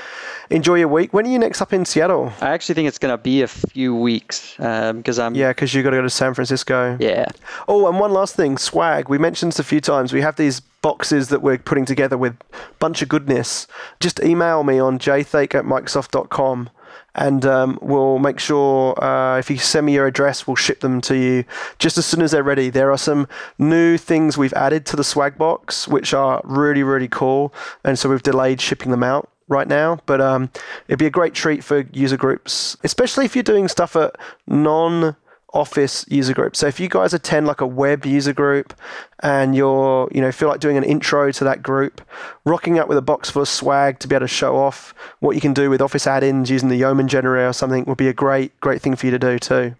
[0.49, 1.13] enjoy your week.
[1.13, 2.33] When are you next up in Seattle?
[2.41, 5.35] I actually think it's going to be a few weeks because um, I'm.
[5.35, 6.97] Yeah, because you've got to go to San Francisco.
[6.99, 7.27] Yeah.
[7.67, 9.07] Oh, and one last thing, swag.
[9.07, 10.11] We mentioned this a few times.
[10.11, 13.67] We have these boxes that we're putting together with a bunch of goodness.
[13.99, 16.69] Just email me on jthake at microsoft.com
[17.15, 21.01] and um, we'll make sure uh, if you send me your address, we'll ship them
[21.01, 21.45] to you.
[21.79, 22.69] Just as soon as they're ready.
[22.69, 27.07] There are some new things we've added to the swag box, which are really, really
[27.07, 30.49] cool, and so we've delayed shipping them out right now, but um,
[30.87, 34.15] it'd be a great treat for user groups, especially if you're doing stuff at
[34.47, 35.15] non
[35.53, 36.55] office user group.
[36.55, 38.73] So if you guys attend like a web user group
[39.21, 42.01] and you're, you know, feel like doing an intro to that group,
[42.45, 45.35] rocking up with a box full of swag to be able to show off what
[45.35, 48.13] you can do with office add-ins using the Yeoman generator or something would be a
[48.13, 49.75] great, great thing for you to do too.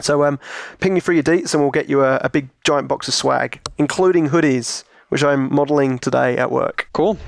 [0.00, 0.38] So um,
[0.80, 3.14] ping me through your deets and we'll get you a, a big giant box of
[3.14, 6.88] swag, including hoodies, which I'm modeling today at work.
[6.92, 7.18] Cool.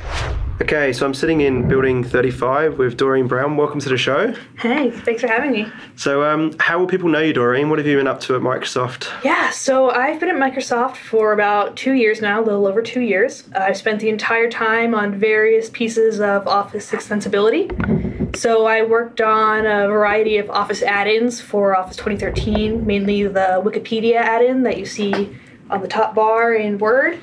[0.62, 3.56] Okay, so I'm sitting in building 35 with Doreen Brown.
[3.56, 4.32] Welcome to the show.
[4.56, 5.66] Hey, thanks for having me.
[5.96, 7.70] So, um, how will people know you, Doreen?
[7.70, 9.08] What have you been up to at Microsoft?
[9.24, 13.00] Yeah, so I've been at Microsoft for about two years now, a little over two
[13.00, 13.48] years.
[13.56, 18.36] I've spent the entire time on various pieces of Office extensibility.
[18.36, 24.16] So I worked on a variety of Office add-ins for Office 2013, mainly the Wikipedia
[24.16, 25.36] add-in that you see
[25.68, 27.18] on the top bar in Word.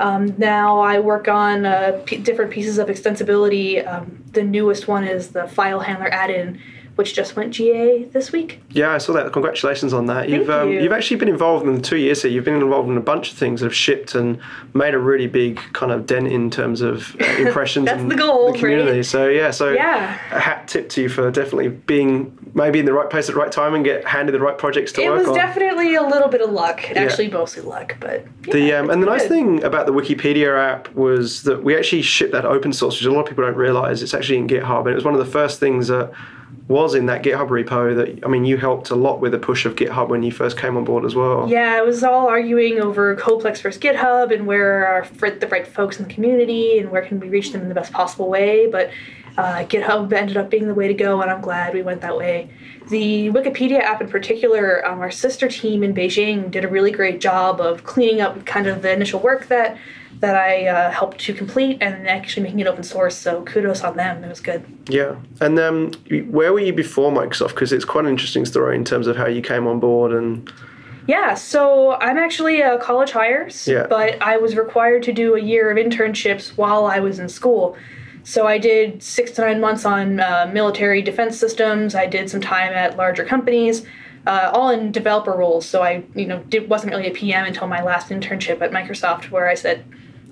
[0.00, 3.86] Um, now I work on uh, p- different pieces of extensibility.
[3.86, 6.60] Um, the newest one is the file handler add-in,
[6.96, 8.60] which just went GA this week.
[8.70, 9.32] Yeah, I saw that.
[9.32, 10.28] Congratulations on that.
[10.28, 10.80] You've Thank um, you.
[10.82, 12.30] you've actually been involved in the two years here.
[12.30, 14.38] You've been involved in a bunch of things that have shipped and
[14.74, 18.14] made a really big kind of dent in terms of uh, impressions That's and the
[18.16, 18.98] goal, the community.
[18.98, 19.04] right?
[19.06, 20.14] So yeah, so Yeah.
[20.30, 23.40] a hat tip to you for definitely being maybe in the right place at the
[23.40, 26.28] right time and get handed the right projects to It work was definitely a little
[26.28, 29.30] bit of luck, actually mostly luck, but yeah, The um, and the nice good.
[29.30, 33.10] thing about the Wikipedia app was that we actually shipped that open source, which a
[33.10, 34.02] lot of people don't realize.
[34.02, 36.12] It's actually in GitHub, and it was one of the first things that
[36.68, 37.94] was in that GitHub repo.
[37.94, 40.58] That I mean, you helped a lot with the push of GitHub when you first
[40.58, 41.48] came on board as well.
[41.48, 45.98] Yeah, it was all arguing over CodePlex versus GitHub and where are the right folks
[45.98, 48.66] in the community and where can we reach them in the best possible way.
[48.66, 48.90] But
[49.36, 52.16] uh, GitHub ended up being the way to go, and I'm glad we went that
[52.16, 52.50] way.
[52.88, 57.20] The Wikipedia app in particular, um, our sister team in Beijing did a really great
[57.20, 59.76] job of cleaning up kind of the initial work that
[60.20, 63.16] that I uh, helped to complete and actually making it open source.
[63.16, 64.24] So kudos on them.
[64.24, 64.64] It was good.
[64.88, 65.16] Yeah.
[65.40, 65.92] And um,
[66.30, 67.50] where were you before Microsoft?
[67.50, 70.50] Because it's quite an interesting story in terms of how you came on board and
[71.06, 73.86] Yeah, so I'm actually a college hires, Yeah.
[73.88, 77.76] but I was required to do a year of internships while I was in school.
[78.22, 81.94] So I did six to nine months on uh, military defense systems.
[81.94, 83.84] I did some time at larger companies,
[84.26, 85.66] uh, all in developer roles.
[85.66, 89.30] So I, you know, did, wasn't really a PM until my last internship at Microsoft,
[89.30, 89.84] where I said,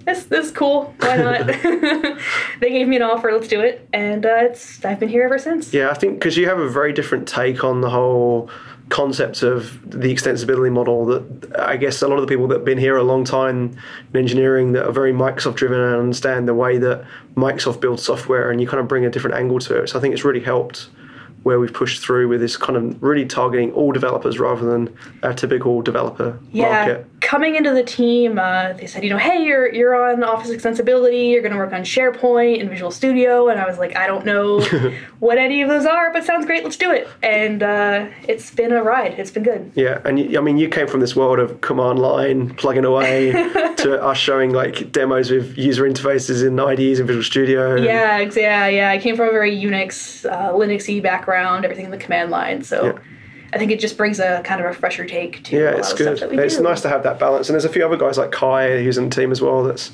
[0.04, 0.94] "This, this is cool.
[0.98, 1.46] Why not?"
[2.60, 3.32] they gave me an offer.
[3.32, 5.72] Let's do it, and uh, it's I've been here ever since.
[5.72, 8.50] Yeah, I think because you have a very different take on the whole
[8.88, 12.64] concept of the extensibility model that I guess a lot of the people that have
[12.64, 13.74] been here a long time
[14.12, 18.50] in engineering that are very Microsoft driven and understand the way that Microsoft builds software
[18.50, 19.88] and you kind of bring a different angle to it.
[19.88, 20.90] So I think it's really helped
[21.42, 25.32] where we've pushed through with this kind of really targeting all developers rather than a
[25.34, 27.06] typical developer Yeah, market.
[27.22, 31.30] Coming into the team, uh, they said, you know, hey, you're you're on Office Extensibility.
[31.30, 34.26] You're going to work on SharePoint and Visual Studio, and I was like, I don't
[34.26, 34.60] know
[35.20, 36.64] what any of those are, but sounds great.
[36.64, 37.08] Let's do it.
[37.22, 39.18] And uh, it's been a ride.
[39.18, 39.72] It's been good.
[39.74, 43.32] Yeah, and you, I mean, you came from this world of command line, plugging away,
[43.78, 47.76] to us showing like demos with user interfaces in IDEs in Visual Studio.
[47.76, 48.90] Yeah, yeah, yeah.
[48.90, 52.62] I came from a very Unix, uh, Linuxy background, everything in the command line.
[52.62, 52.98] So Yeah.
[53.54, 56.16] I think it just brings a kind of a fresher take to Yeah, it's good.
[56.16, 56.62] stuff that we It's do.
[56.62, 59.10] nice to have that balance, and there's a few other guys like Kai who's in
[59.10, 59.62] the team as well.
[59.62, 59.90] That's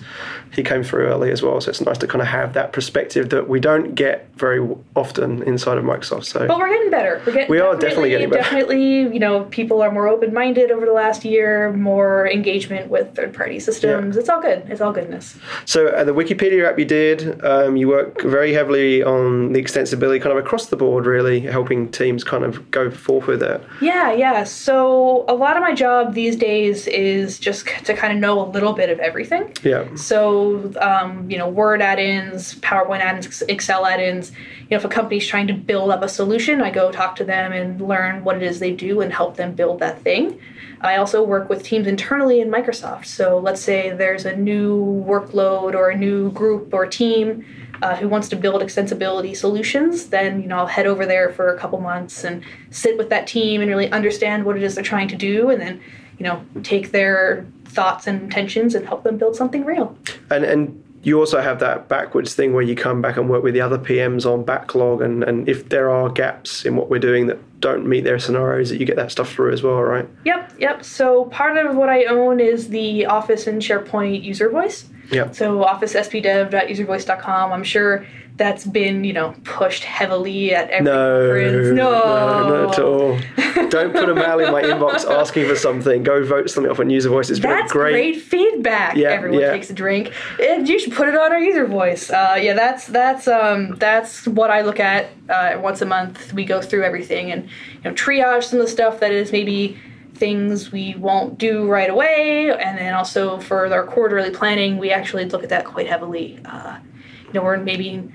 [0.53, 3.31] he came through early as well, so it's nice to kind of have that perspective
[3.31, 6.25] that we don't get very often inside of Microsoft.
[6.25, 7.21] So But we're getting better.
[7.27, 8.43] We're getting We are definitely getting better.
[8.43, 11.73] Definitely, you know, people are more open-minded over the last year.
[11.73, 14.17] More engagement with third-party systems.
[14.17, 14.65] It's all good.
[14.69, 15.37] It's all goodness.
[15.65, 20.23] So uh, the Wikipedia app you did, um, you work very heavily on the extensibility,
[20.23, 23.48] kind of across the board, really helping teams kind of go forth with it.
[23.81, 24.45] Yeah, yeah.
[24.45, 28.47] So a lot of my job these days is just to kind of know a
[28.49, 29.53] little bit of everything.
[29.63, 34.31] Yeah, So, um, you know, Word add-ins, PowerPoint add-ins, Excel add-ins.
[34.33, 37.25] You know, if a company's trying to build up a solution, I go talk to
[37.25, 40.39] them and learn what it is they do and help them build that thing.
[40.81, 43.07] I also work with teams internally in Microsoft.
[43.07, 47.45] So let's say there's a new workload or a new group or team
[47.83, 51.55] uh, who wants to build extensibility solutions, then you know I'll head over there for
[51.55, 54.85] a couple months and sit with that team and really understand what it is they're
[54.85, 55.81] trying to do, and then
[56.19, 59.97] you know take their thoughts and intentions and help them build something real.
[60.31, 63.55] and and you also have that backwards thing where you come back and work with
[63.55, 67.27] the other PMs on backlog, and and if there are gaps in what we're doing
[67.29, 70.09] that don't meet their scenarios, that you get that stuff through as well, right?
[70.25, 70.85] Yep, yep.
[70.85, 74.89] So part of what I own is the Office and SharePoint user voice.
[75.11, 75.31] Yeah.
[75.33, 77.53] So officespdev.uservoice.com.
[77.53, 81.69] I'm sure that's been, you know, pushed heavily at every No, conference.
[81.77, 83.19] No, no, not at all.
[83.69, 86.05] Don't put a mail in my inbox asking for something.
[86.05, 87.31] Go vote something off on user voice.
[87.31, 87.93] It's been That's great.
[87.93, 88.95] great, feedback.
[88.97, 89.51] Yeah, Everyone yeah.
[89.51, 90.13] takes a drink.
[90.41, 92.11] And you should put it on our user voice.
[92.11, 96.33] Uh, yeah, that's that's um, that's what I look at uh, once a month.
[96.33, 97.51] We go through everything and you
[97.85, 99.77] know triage some of the stuff that is maybe
[100.19, 105.25] things we won't do right away, and then also for our quarterly planning, we actually
[105.27, 106.39] look at that quite heavily.
[106.45, 106.79] Uh,
[107.27, 108.09] you know, we're maybe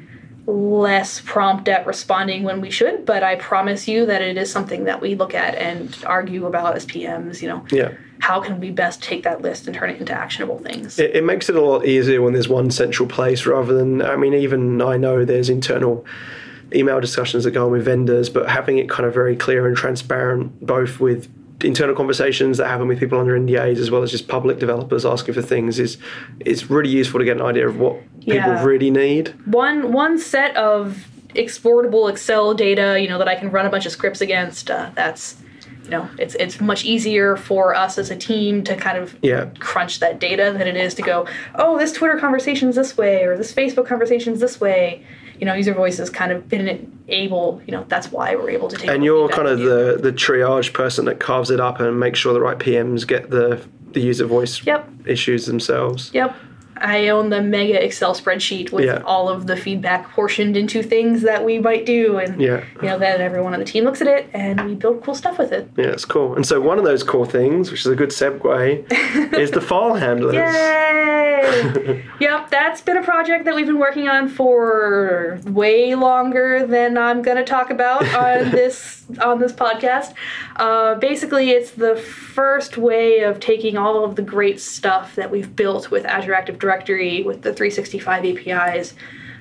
[0.46, 4.84] less prompt at responding when we should, but I promise you that it is something
[4.84, 7.42] that we look at and argue about as PMs.
[7.42, 7.92] You know, Yeah.
[8.20, 11.00] how can we best take that list and turn it into actionable things.
[11.00, 14.18] It, it makes it a lot easier when there's one central place rather than, I
[14.18, 16.06] mean, even I know there's internal
[16.76, 19.78] email discussions that go on with vendors, but having it kind of very clear and
[19.78, 21.30] transparent, both with
[21.64, 25.34] internal conversations that happen with people under NDAs as well as just public developers asking
[25.34, 25.98] for things is
[26.46, 28.64] is really useful to get an idea of what people Yeah.
[28.64, 29.34] really need.
[29.46, 31.06] one one set of
[31.36, 34.70] exportable Excel data, you know, that I can run a bunch of scripts against.
[34.70, 35.36] Uh, that's
[35.84, 39.48] you know, it's it's much easier for us as a team to kind of Yeah.
[39.60, 43.24] crunch that data than it is to go, oh, this Twitter conversation is this way
[43.26, 45.04] or this Facebook conversation is this way.
[45.44, 47.62] You know, user voice has kind of been able.
[47.68, 48.90] You know, that's why we're able to take.
[48.90, 52.32] And you're kind of the the triage person that carves it up and makes sure
[52.34, 54.90] the right PMs get the the user voice Yep.
[55.06, 56.12] issues themselves.
[56.14, 56.34] Yep.
[56.84, 59.02] I own the mega Excel spreadsheet with Yeah.
[59.06, 62.62] all of the feedback portioned into things that we might do, and Yeah.
[62.82, 65.38] you know, then everyone on the team looks at it, and we build cool stuff
[65.40, 65.70] with it.
[65.78, 66.36] Yeah, it's cool.
[66.36, 69.96] And so one of those cool things, which is a good segue, is the file
[69.96, 70.36] handlers.
[70.36, 72.04] Yay!
[72.20, 77.22] yep, that's been a project that we've been working on for way longer than I'm
[77.22, 80.14] going to talk about on this on this podcast.
[80.56, 85.56] Uh, basically, it's the first way of taking all of the great stuff that we've
[85.56, 86.73] built with Azure Active Directory,
[87.26, 88.94] with the 365 APIs,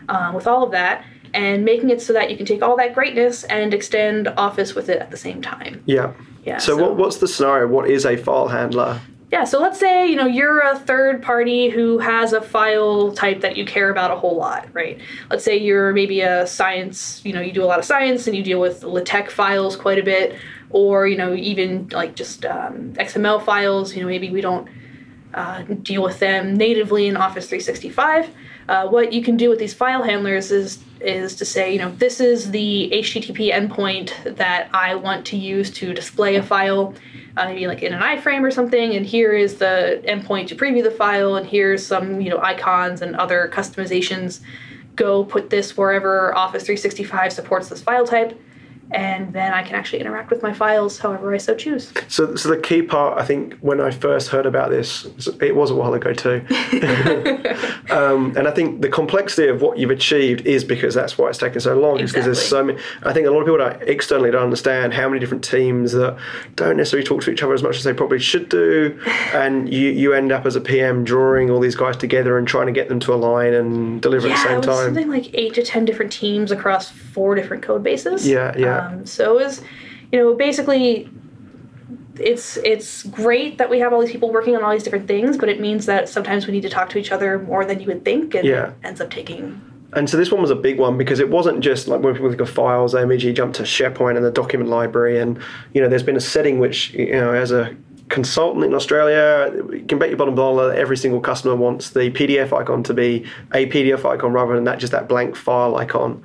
[0.09, 1.05] uh, with all of that.
[1.35, 4.91] And making it so that you can take all that greatness and extend Office with
[4.91, 5.83] it at the same time.
[5.87, 6.13] Yeah.
[6.45, 6.59] Yeah.
[6.59, 7.69] So, what, what's the scenario?
[7.69, 9.01] What is a file handler?
[9.33, 13.41] Yeah, so let's say, you know, you're a third party who has a file type
[13.41, 15.01] that you care about a whole lot, right?
[15.31, 18.37] Let's say you're maybe a science, you know, you do a lot of science and
[18.37, 20.37] you deal with LaTeX files quite a bit,
[20.69, 24.69] or, you know, even like just um, XML files, you know, maybe we don't
[25.35, 28.31] uh, deal with them natively in Office 365.
[28.69, 31.91] Uh, what you can do with these file handlers is is to say, you know,
[31.97, 36.95] this is the HTTP endpoint that I want to use to display a file,
[37.37, 40.83] uh, maybe like in an iframe or something, and here is the endpoint to preview
[40.83, 44.41] the file, and here's some you know icons and other customizations.
[44.95, 48.39] Go put this wherever Office 365 supports this file type,
[48.95, 51.93] and then I can actually interact with my files however I so choose.
[52.09, 55.07] So, so the key part, I think, when I first heard about this,
[55.41, 56.45] it was a while ago too.
[57.91, 61.39] um, and I think the complexity of what you've achieved is because that's why it's
[61.39, 62.01] taken so long.
[62.01, 62.79] Is because there's so many.
[63.03, 66.19] I think a lot of people don't externally don't understand how many different teams that
[66.57, 69.01] don't necessarily talk to each other as much as they probably should do,
[69.33, 72.67] and you you end up as a PM drawing all these guys together and trying
[72.67, 74.85] to get them to align and deliver yeah, at the it same was time.
[74.87, 78.27] something like eight to ten different teams across four different code bases.
[78.27, 78.79] Yeah, yeah.
[78.79, 79.63] Um, Um, so it was,
[80.11, 81.09] you know, basically,
[82.19, 85.37] it's it's great that we have all these people working on all these different things,
[85.39, 87.87] but it means that sometimes we need to talk to each other more than you
[87.87, 88.69] would think, and Yeah.
[88.69, 89.61] it ends up taking.
[89.95, 92.31] And so this one was a big one because it wasn't just like when people
[92.31, 95.19] think of files, they immediately jump to SharePoint and the document library.
[95.21, 95.39] And,
[95.75, 97.77] you know, there's been a setting which, you know, as a
[98.13, 102.53] consultant in Australia, you can bet your bottom dollar every single customer wants the PDF
[102.53, 106.23] icon to be a PDF icon rather than that just that blank file icon.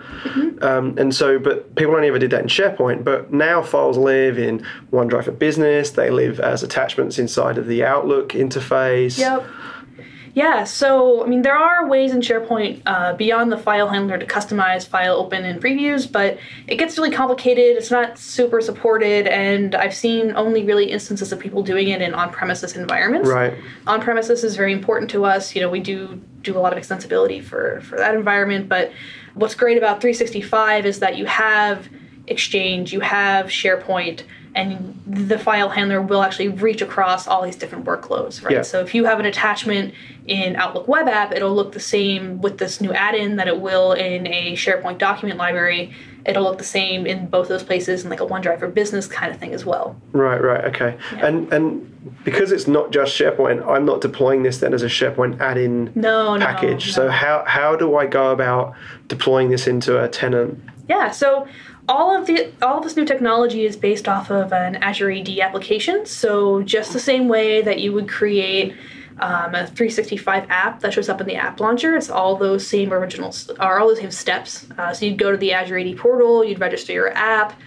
[0.61, 3.05] Um, and so, but people only ever did that in SharePoint.
[3.05, 5.91] But now files live in OneDrive for Business.
[5.91, 9.17] They live as attachments inside of the Outlook interface.
[9.17, 9.45] Yep.
[10.37, 14.25] Yeah, so I mean, there are ways in SharePoint uh, beyond the file handler to
[14.27, 17.75] customize file open and previews, but it gets really complicated.
[17.75, 22.13] It's not super supported, and I've seen only really instances of people doing it in
[22.13, 23.27] on-premises environments.
[23.27, 23.55] Right.
[23.87, 25.55] On-premises is very important to us.
[25.55, 28.91] You know, we do do a lot of extensibility for for that environment, but
[29.33, 31.89] what's great about 365 is that you have
[32.27, 34.23] Exchange, you have SharePoint,
[34.57, 38.53] and the file handler will actually reach across all these different workloads, right?
[38.53, 38.61] Yeah.
[38.63, 39.93] So if you have an attachment
[40.25, 43.91] in Outlook Web App, it'll look the same with this new add-in that it will
[43.93, 45.93] in a SharePoint document library.
[46.25, 49.31] It'll look the same in both those places and like a OneDrive for Business kind
[49.31, 49.95] of thing as well.
[50.11, 50.97] Right, right, okay.
[51.17, 55.39] And and because it's not just SharePoint, I'm not deploying this then as a SharePoint
[55.39, 56.87] add-in No, no, package.
[56.87, 56.93] no.
[56.93, 58.73] So how how do I go about
[59.07, 60.59] deploying this into a tenant?
[60.89, 61.47] Yeah, so
[61.87, 65.29] all of the all of this new technology is based off of an Azure AD
[65.39, 66.05] application.
[66.05, 68.75] So just the same way that you would create
[69.19, 72.93] um, a 365 app that shows up in the app launcher, it's all those same
[72.93, 74.67] original or all the same steps.
[74.77, 77.59] Uh, so you'd go to the Azure AD portal, you'd register your app.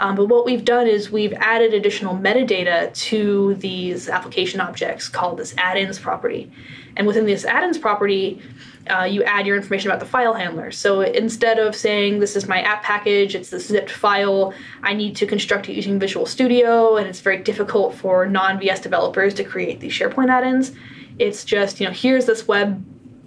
[0.00, 5.38] Um, but what we've done is we've added additional metadata to these application objects called
[5.38, 6.50] this add-ins property.
[6.96, 8.40] And within this add-ins property,
[8.88, 10.70] uh, you add your information about the file handler.
[10.70, 15.16] So instead of saying this is my app package, it's this zipped file, I need
[15.16, 19.80] to construct it using Visual Studio, and it's very difficult for non-VS developers to create
[19.80, 20.72] these SharePoint add-ins.
[21.18, 22.84] It's just you know here's this web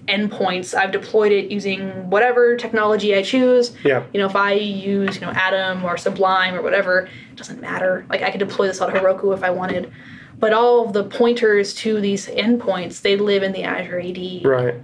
[0.07, 0.73] endpoints.
[0.73, 3.73] I've deployed it using whatever technology I choose.
[3.83, 4.03] Yeah.
[4.13, 8.05] You know, if I use, you know, Atom or Sublime or whatever, it doesn't matter.
[8.09, 9.91] Like I could deploy this on Heroku if I wanted.
[10.39, 14.45] But all of the pointers to these endpoints, they live in the Azure AD.
[14.45, 14.75] Right.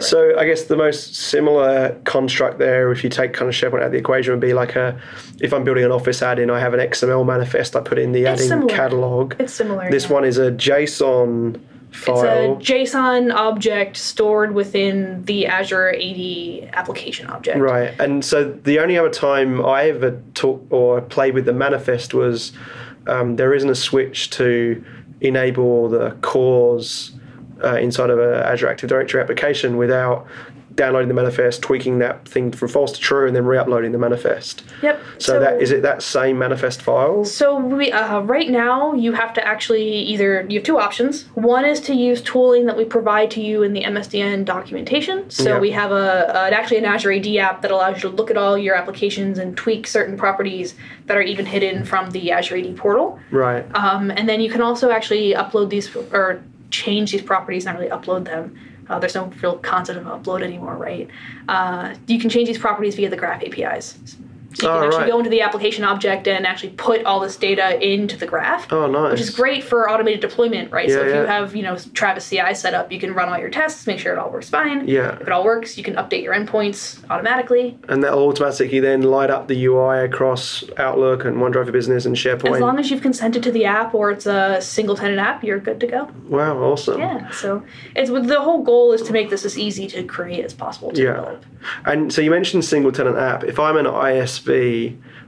[0.00, 3.86] So I guess the most similar construct there, if you take kind of SharePoint out
[3.86, 5.00] of the equation, would be like a,
[5.40, 8.24] if I'm building an Office add-in, I have an XML manifest, I put in the
[8.24, 9.34] It's add-in catalog.
[9.38, 9.90] It's similar.
[9.90, 10.12] This yeah.
[10.12, 11.60] one is a JSON
[11.90, 12.58] file.
[12.58, 17.58] It's a JSON object stored within the Azure AD application object.
[17.58, 22.14] Right, and so the only other time I ever talked or played with the manifest
[22.14, 22.52] was
[23.06, 24.84] um, there isn't a switch to
[25.20, 27.12] enable the CORS
[27.64, 30.26] uh, inside of an Azure Active Directory application without
[30.74, 34.64] downloading the manifest, tweaking that thing from false to true, and then re-uploading the manifest.
[34.82, 35.00] Yep.
[35.18, 35.82] So, that is it.
[35.82, 37.24] That same manifest file.
[37.24, 41.24] So we uh, right now you have to actually either you have two options.
[41.34, 45.28] One is to use tooling that we provide to you in the MSDN documentation.
[45.30, 45.58] So Yeah.
[45.58, 48.36] we have a, a actually an Azure AD app that allows you to look at
[48.36, 50.74] all your applications and tweak certain properties
[51.06, 53.18] that are even hidden from the Azure AD portal.
[53.30, 53.64] Right.
[53.74, 56.42] Um, and then you can also actually upload these or
[56.72, 58.58] change these properties, not really upload them.
[58.88, 61.08] Uh, there's no real concept of upload anymore, right?
[61.48, 63.96] Uh, you can change these properties via the Graph APIs.
[64.54, 65.10] So you Oh, can actually right.
[65.10, 68.70] go into the application object and actually put all this data into the graph.
[68.72, 69.12] Oh, nice.
[69.12, 70.88] Which is great for automated deployment, right?
[70.90, 73.38] so Yeah, if you have, you know, Travis CI set up, you can run all
[73.38, 74.86] your tests, make sure it all works fine.
[74.86, 75.14] Yeah.
[75.14, 77.78] If it all works, you can update your endpoints automatically.
[77.88, 82.16] And that'll automatically then light up the UI across Outlook and OneDrive for Business and
[82.16, 82.54] SharePoint.
[82.54, 85.58] As long as you've consented to the app or it's a single tenant app, you're
[85.58, 86.08] good to go.
[86.28, 86.98] wow, awesome.
[87.00, 87.62] Yeah, so
[87.94, 91.00] it's the whole goal is to make this as easy to create as possible to
[91.02, 91.14] Yeah.
[91.14, 91.44] develop.
[91.84, 93.44] And so you mentioned single tenant app.
[93.44, 94.41] If I'm an ISV,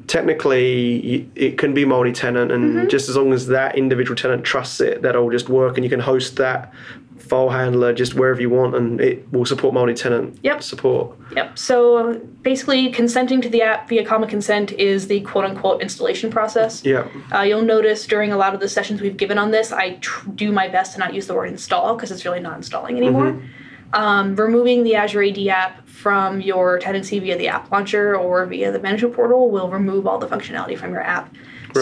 [0.07, 2.89] technically it can be multi tenant, and Mm-hmm.
[2.89, 6.01] just as long as that individual tenant trusts it, that'll just work, and you can
[6.01, 6.73] host that
[7.19, 10.63] file handler just wherever you want, and it will support multi tenant Yep.
[10.63, 11.17] support.
[11.35, 11.59] Yep.
[11.59, 16.85] So basically, consenting to the app via common consent is the quote unquote installation process.
[16.85, 17.07] Yeah.
[17.35, 20.29] Uh, you'll notice during a lot of the sessions we've given on this, I tr-
[20.35, 23.41] do my best to not use the word install because it's really not installing anymore.
[23.93, 28.73] Um, removing the Azure AD app from your tenancy via the app launcher or via
[28.73, 31.33] the management portal will remove all the functionality from your app.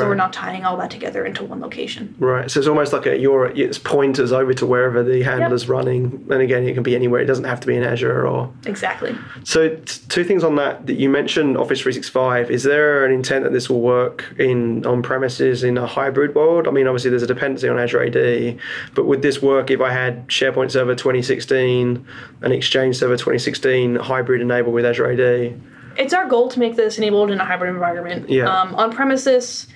[0.01, 2.15] So we're not tying all that together into one location.
[2.19, 2.51] Right.
[2.51, 6.27] So it's almost like a your it's pointers over to wherever the handler's running.
[6.31, 7.21] And again, it can be anywhere.
[7.21, 9.17] It doesn't have to be in Azure or Exactly.
[9.45, 10.87] So, t- two things on that.
[10.87, 12.51] That you mentioned Office 365.
[12.51, 16.67] Is there an intent that this will work in on premises in a hybrid world?
[16.67, 18.59] I mean, obviously there's a dependency on Azure AD,
[18.95, 22.07] but would this work if I had SharePoint Server 2016
[22.43, 25.61] and Exchange Server 2016 hybrid enabled with Azure AD?
[25.97, 28.29] It's our goal to make this enabled in a hybrid environment.
[28.29, 28.45] Yeah.
[28.45, 29.67] Um, on premises,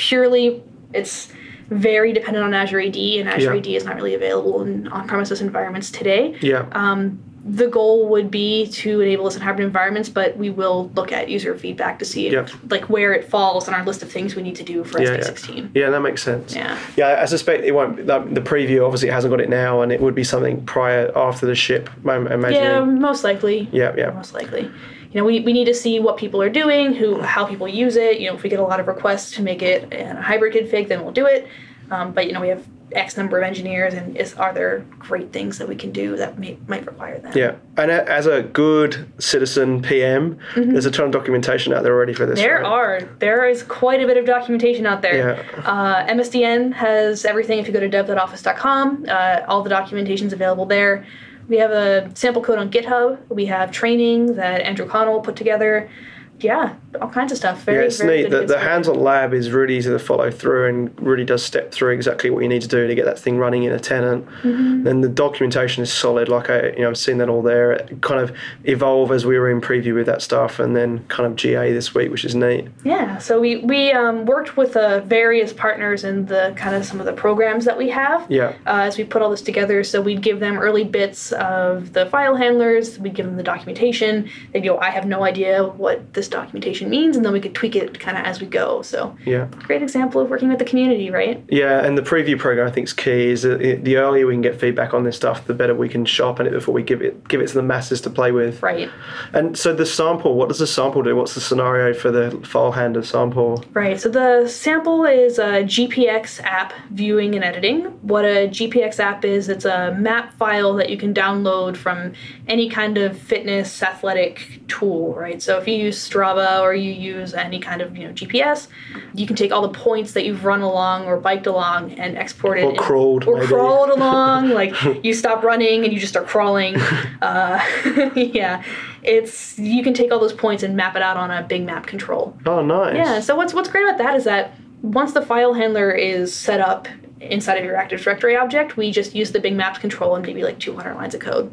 [0.00, 0.62] purely,
[0.94, 1.28] it's
[1.68, 3.58] very dependent on Azure AD, and Azure Yeah.
[3.60, 6.34] AD is not really available in on premises environments today.
[6.40, 6.64] Yeah.
[6.72, 11.10] Um, the goal would be to enable this in hybrid environments, but we will look
[11.10, 12.50] at user feedback to see if, Yep.
[12.68, 15.12] like where it falls on our list of things we need to do for Yeah,
[15.12, 15.20] yeah.
[15.20, 15.70] SP16.
[15.74, 16.54] yeah, that makes sense.
[16.54, 16.76] Yeah.
[16.96, 18.06] Yeah, I suspect it won't.
[18.06, 21.10] The, the preview obviously it hasn't got it now, and it would be something prior
[21.16, 21.88] after the ship.
[22.06, 22.62] I'm imagining.
[22.62, 23.68] Yeah, most likely.
[23.72, 24.10] Yeah, yeah.
[24.10, 24.70] most likely.
[25.12, 27.96] You know, we, we need to see what people are doing, who how people use
[27.96, 28.20] it.
[28.20, 30.54] You know, if we get a lot of requests to make it in a hybrid
[30.54, 31.48] config, then we'll do it.
[31.90, 35.32] Um, but you know, we have X number of engineers, and is are there great
[35.32, 37.36] things that we can do that may, might require that?
[37.36, 41.94] Yeah, and a- as a good citizen PM, there's a ton of documentation out there
[41.94, 42.38] already for this.
[42.38, 42.48] Mm-hmm.
[42.48, 42.64] There right?
[42.64, 43.00] are.
[43.18, 45.36] There is quite a bit of documentation out there.
[45.36, 45.62] Yeah.
[45.64, 47.58] Uh, MSDN has everything.
[47.58, 51.06] If you go to dev.office.com, uh, all the documentation is available there.
[51.50, 53.28] We have a sample code on GitHub.
[53.28, 55.90] We have training that Andrew Connell put together.
[56.38, 57.62] Yeah, all kinds of stuff.
[57.62, 58.30] Very, Yeah, it's very neat.
[58.30, 61.92] The, the hands-on lab is really easy to follow through and really does step through
[61.92, 64.26] exactly what you need to do to get that thing running in a tenant.
[64.42, 64.86] Mm-hmm.
[64.86, 66.28] And the documentation is solid.
[66.28, 67.72] Like I, you know, I've seen that all there.
[67.72, 71.26] It kind of evolve as we were in preview with that stuff, and then kind
[71.26, 72.66] of GA this week, which is neat.
[72.82, 76.98] Yeah, so we we um, worked with uh, various partners in the kind of some
[76.98, 78.26] of the programs that we have.
[78.28, 78.54] Yeah.
[78.66, 82.06] Uh, as we put all this together, so we'd give them early bits of the
[82.06, 82.98] file handlers.
[82.98, 84.28] We'd give them the documentation.
[84.52, 87.76] They'd go, "I have no idea what this documentation means," and then we could tweak
[87.76, 88.82] it kind of as we go.
[88.82, 89.46] So Yeah.
[89.66, 91.42] great example of working with the community, right?
[91.48, 93.30] Yeah, and the preview program I think is key.
[93.30, 96.46] Is the earlier we can get feedback on this stuff, the better we can sharpen
[96.46, 98.62] it before we give it give it to the masses to play with.
[98.62, 98.88] Right.
[99.32, 101.14] And so the sample, what does the sample do?
[101.16, 103.64] What's the scenario for the file handler sample?
[103.72, 104.00] Right.
[104.00, 107.82] So the sample is a GPX app viewing and editing.
[108.02, 112.12] What a GPX app is, it's a map file that you can download from
[112.48, 115.40] any kind of fitness athletic tool, right?
[115.42, 118.68] So if you use Strava or or you use any kind of you know GPS,
[119.14, 122.58] you can take all the points that you've run along or biked along and export
[122.58, 122.64] it.
[122.64, 123.46] Or in- crawled, Or maybe.
[123.48, 124.50] crawled along.
[124.60, 126.76] Like you stop running and you just start crawling.
[127.22, 127.60] Uh,
[128.16, 128.62] yeah,
[129.02, 131.86] it's you can take all those points and map it out on a big map
[131.86, 132.34] control.
[132.46, 132.96] Oh, nice.
[132.96, 133.20] Yeah.
[133.20, 136.88] So what's what's great about that is that once the file handler is set up
[137.20, 140.42] inside of your Active Directory object, we just use the Bing Maps control and maybe
[140.42, 141.52] like 200 lines of code.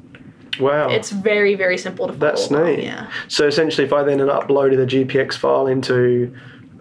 [0.60, 0.89] Wow.
[0.89, 2.32] It's very very simple to follow.
[2.32, 2.84] That's neat.
[2.84, 3.10] Yeah.
[3.28, 6.36] So essentially, if I then uploaded a GPX file into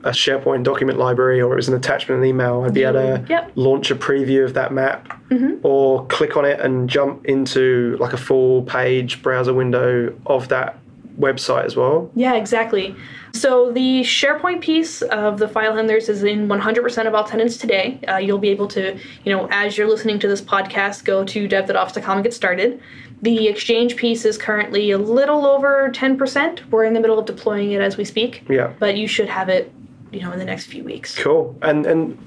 [0.04, 2.92] a SharePoint document library or it was an attachment in an email, I'd be able
[3.00, 3.52] to Yep.
[3.56, 5.66] launch a preview of that map Mm-hmm.
[5.66, 10.78] or click on it and jump into like a full page browser window of that
[11.18, 12.08] website as well.
[12.14, 12.94] Yeah, exactly.
[13.32, 17.98] So the SharePoint piece of the file handlers is in 100% of all tenants today.
[18.06, 21.48] Uh, you'll be able to, you know, as you're listening to this podcast, go to
[21.48, 22.80] dev.office.com and get started.
[23.22, 26.70] The Exchange piece is currently a little over 10%.
[26.70, 28.44] We're in the middle of deploying it as we speak.
[28.48, 28.72] Yeah.
[28.78, 29.72] But you should have it,
[30.12, 31.16] you know, in the next few weeks.
[31.16, 31.58] Cool.
[31.62, 32.18] And and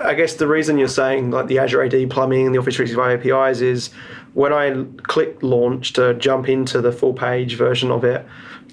[0.00, 3.26] I guess the reason you're saying like the Azure AD plumbing and the Office 365
[3.26, 3.90] APIs is
[4.34, 8.24] when I click launch to jump into the full page version of it,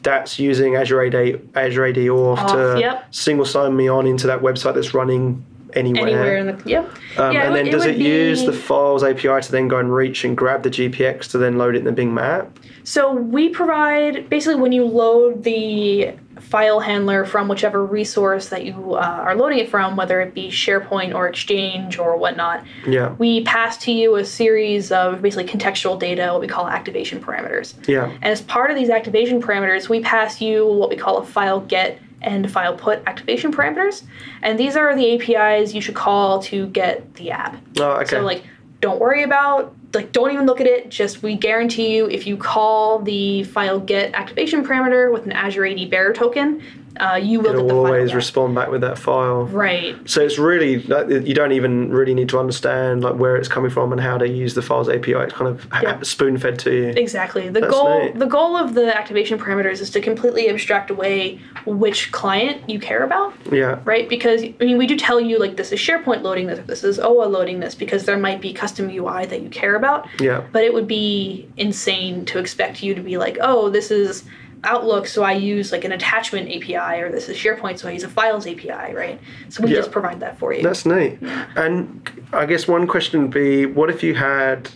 [0.04, 3.14] that's using Azure AD Azure AD auth Auth, to yep.
[3.14, 5.46] single sign me on into that website that's running
[5.76, 6.08] anywhere.
[6.08, 6.90] Anywhere in the yep.
[7.18, 9.78] um, yeah, and then would- does it use be- the files API to then go
[9.78, 12.58] and reach and grab the GPX to then load it in the Bing map?
[12.84, 18.94] So we provide basically when you load the file handler from whichever resource that you
[18.96, 23.14] uh, are loading it from, whether it be SharePoint or Exchange or whatnot, Yeah.
[23.18, 27.74] we pass to you a series of basically contextual data, what we call activation parameters.
[27.88, 28.12] Yeah.
[28.12, 31.62] And as part of these activation parameters, we pass you what we call a file
[31.62, 34.04] get and file put activation parameters.
[34.42, 37.56] And these are the APIs you should call to get the app.
[37.80, 38.06] Oh, okay.
[38.06, 38.44] So like
[38.82, 40.90] don't worry about like don't even look at it.
[40.90, 45.66] Just we guarantee you if you call the file get activation parameter with an Azure
[45.66, 46.62] AD bearer token,
[47.00, 49.46] uh, you will It'll get the file always respond back with that file.
[49.46, 49.98] Right.
[50.10, 53.70] So it's really like, you don't even really need to understand like where it's coming
[53.72, 55.14] from and how to use the files API.
[55.14, 56.00] It's kind of Yeah.
[56.02, 56.88] spoon fed to you.
[56.96, 57.50] Exactly.
[57.50, 58.20] The That's goal neat.
[58.20, 63.04] the goal of the activation parameters is to completely abstract away which client you care
[63.04, 63.34] about.
[63.52, 63.80] Yeah.
[63.86, 64.08] Right?
[64.08, 67.00] Because I mean we do tell you like this is SharePoint loading this, this is
[67.00, 70.08] OWA loading this because there might be custom UI that you care about.
[70.20, 70.44] Yeah.
[70.52, 74.24] But it would be insane to expect you to be like, oh, this is
[74.66, 78.04] Outlook, so I use like an attachment API, or this is SharePoint, so I use
[78.04, 79.20] a files API, right?
[79.50, 79.78] So we Yeah.
[79.78, 80.64] just provide that for you.
[80.64, 81.20] That's neat.
[81.56, 84.70] And I guess one question would be what if you had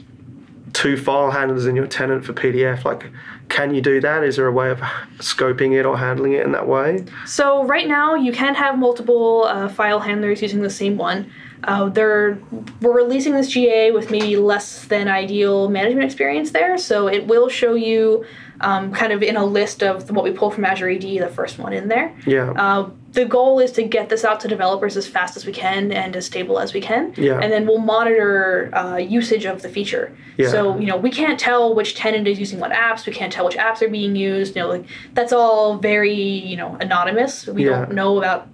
[0.74, 2.86] two file handlers in your tenant for PDF?
[2.86, 3.08] Like,
[3.50, 4.24] can you do that?
[4.24, 4.80] Is there a way of
[5.18, 7.04] scoping it or handling it in that way?
[7.26, 11.32] So right now you can have multiple uh, file handlers using the same one.
[11.66, 12.38] Uh, they're
[12.82, 17.50] we're releasing this GA with maybe less than ideal management experience there, so it will
[17.50, 18.24] show you
[18.62, 21.60] um, kind of in a list of what we pull from Azure AD, the first
[21.60, 22.14] one in there.
[22.26, 22.52] Yeah.
[22.52, 25.92] Uh, the goal is to get this out to developers as fast as we can
[25.92, 27.14] and as stable as we can.
[27.18, 27.40] Yeah.
[27.40, 30.16] And then we'll monitor uh, usage of the feature.
[30.38, 30.50] Yeah.
[30.50, 33.06] So you know we can't tell which tenant is using what apps.
[33.08, 34.56] We can't tell which apps are being used.
[34.56, 37.48] You know, like that's all very you know anonymous.
[37.48, 37.80] We Yeah.
[37.86, 38.48] don't know about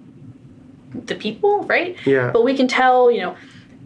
[0.94, 1.96] the people, right?
[2.06, 2.30] Yeah.
[2.32, 3.36] But we can tell you know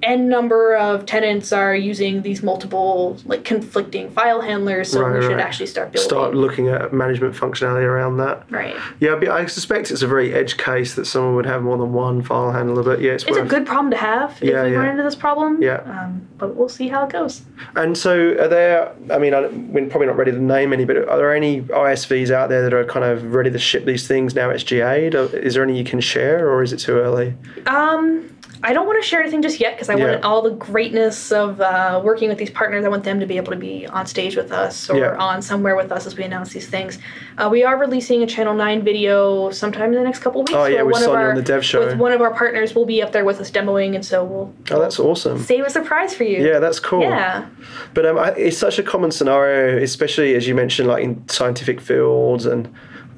[0.03, 4.91] n number of tenants are using these multiple like conflicting file handlers.
[4.93, 5.41] So we Right, should right.
[5.41, 6.09] actually start building.
[6.09, 8.45] Start looking at management functionality around that.
[8.51, 8.75] right.
[9.01, 11.93] Yeah, but I suspect it's a very edge case that someone would have more than
[11.93, 14.73] one file handler, but yeah, it's, It's a good problem to have if Yeah, we
[14.73, 14.79] yeah.
[14.79, 15.63] run into this problem.
[15.63, 15.81] Yeah.
[15.87, 17.43] Um, but we'll see how it goes.
[17.77, 18.93] And so, are there?
[19.11, 22.31] I mean, I, we're probably not ready to name any, but are there any ISVs
[22.31, 24.49] out there that are kind of ready to ship these things now?
[24.51, 24.65] It's.
[24.71, 27.35] Or Is there any you can share, or is it too early?
[27.67, 28.31] Um,
[28.63, 30.05] I don't want to share anything just yet because I Yeah.
[30.11, 32.85] want all the greatness of uh, working with these partners.
[32.85, 35.17] I want them to be able to be on stage with us or Yeah.
[35.17, 36.99] on somewhere with us as we announce these things.
[37.39, 40.59] Uh, we are releasing a Channel Nine video sometime in the next couple of weeks.
[40.59, 41.87] Oh, yeah, with one of our on the dev show.
[41.87, 44.53] with one of our partners will be up there with us demoing, and so we'll
[44.71, 45.39] Oh, that's awesome.
[45.39, 46.45] save a surprise for you.
[46.47, 47.01] Yeah, that's cool.
[47.01, 47.47] Yeah.
[47.95, 51.81] But um, I, it's such a common scenario, especially as you mentioned, like in scientific
[51.81, 52.69] fields and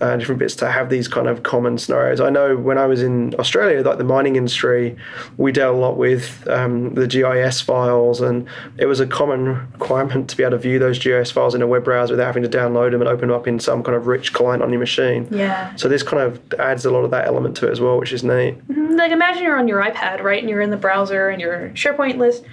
[0.03, 2.20] uh, different bits, to have these kind of common scenarios.
[2.20, 4.96] I know when I was in Australia, like the mining industry,
[5.36, 8.48] we dealt a lot with um, the GIS files, and
[8.78, 11.68] it was a common requirement to be able to view those GIS files in a
[11.68, 14.09] web browser without having to download them and open them up in some kind of
[14.09, 15.28] rich client on your machine.
[15.30, 15.74] Yeah.
[15.76, 18.12] So this kind of adds a lot of that element to it as well, which
[18.12, 18.57] is neat.
[18.68, 22.18] like imagine you're on your iPad, right, and you're in the browser and your SharePoint
[22.18, 22.44] list,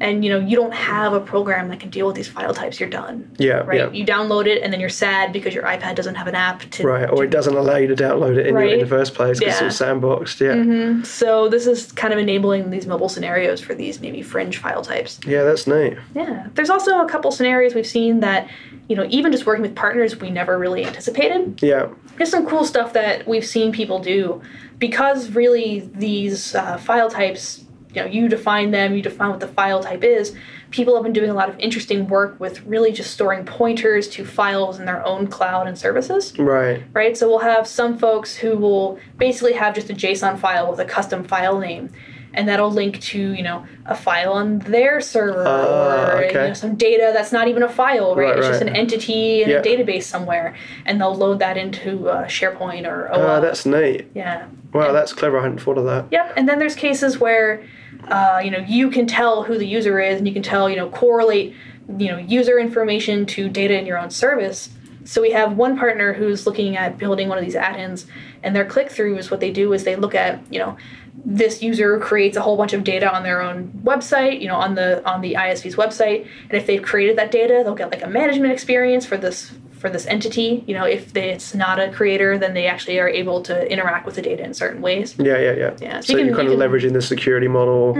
[0.00, 2.80] and you know you don't have a program that can deal with these file types.
[2.80, 3.30] You're done.
[3.38, 3.78] Yeah, Right.
[3.78, 3.90] yeah.
[3.90, 6.82] You download it, and then you're sad because your iPad doesn't have an app to.
[6.86, 9.38] Right, or it doesn't allow you to download it in, the, in the first place
[9.38, 9.66] because Yeah.
[9.68, 10.40] it's all sandboxed.
[10.40, 14.82] Yeah, So this is kind of enabling these mobile scenarios for these maybe fringe file
[14.82, 15.20] types.
[15.26, 15.96] yeah, that's neat.
[16.14, 16.46] Yeah.
[16.54, 18.48] There's also a couple scenarios we've seen that,
[18.88, 21.60] you know, even just working with partners we never really anticipated.
[21.62, 21.88] Yeah.
[22.16, 24.42] There's some cool stuff that we've seen people do
[24.78, 27.64] because really these uh, file types,
[27.94, 30.34] you know, you define them, you define what the file type is.
[30.70, 34.24] People have been doing a lot of interesting work with really just storing pointers to
[34.24, 36.82] files in their own cloud and services Right.
[36.94, 37.16] right?
[37.16, 40.84] So we'll have some folks who will basically have just a JSON file with a
[40.86, 41.90] custom file name,
[42.32, 46.54] and that'll link to you know a file on their server Ah, or you know,
[46.54, 48.28] some data that's not even a file, right?
[48.30, 49.56] Right, it's just an entity in Yeah.
[49.58, 50.54] a database somewhere,
[50.86, 53.26] and they'll load that into uh, SharePoint or OWA.
[53.36, 54.06] Ah, that's neat.
[54.14, 54.46] yeah.
[54.72, 55.38] Wow, And- that's clever.
[55.38, 56.06] I hadn't thought of that.
[56.10, 57.62] Yep, and then there's cases where,
[58.08, 60.76] uh, you know, you can tell who the user is, and you can tell, you
[60.76, 61.54] know, correlate,
[61.98, 64.70] you know, user information to data in your own service.
[65.04, 68.06] So we have one partner who's looking at building one of these add-ins,
[68.42, 70.76] and their click-through is what they do is they look at, you know,
[71.24, 74.74] this user creates a whole bunch of data on their own website, you know, on
[74.74, 78.08] the on the ISV's website, and if they've created that data, they'll get like a
[78.08, 79.52] management experience for this
[79.82, 80.62] for this entity.
[80.68, 84.06] You know, if they, it's not a creator, then they actually are able to interact
[84.06, 85.16] with the data in certain ways.
[85.18, 85.76] Yeah, yeah, yeah.
[85.80, 87.94] Yeah, so So, you you're can- kind of can- leveraging the security model.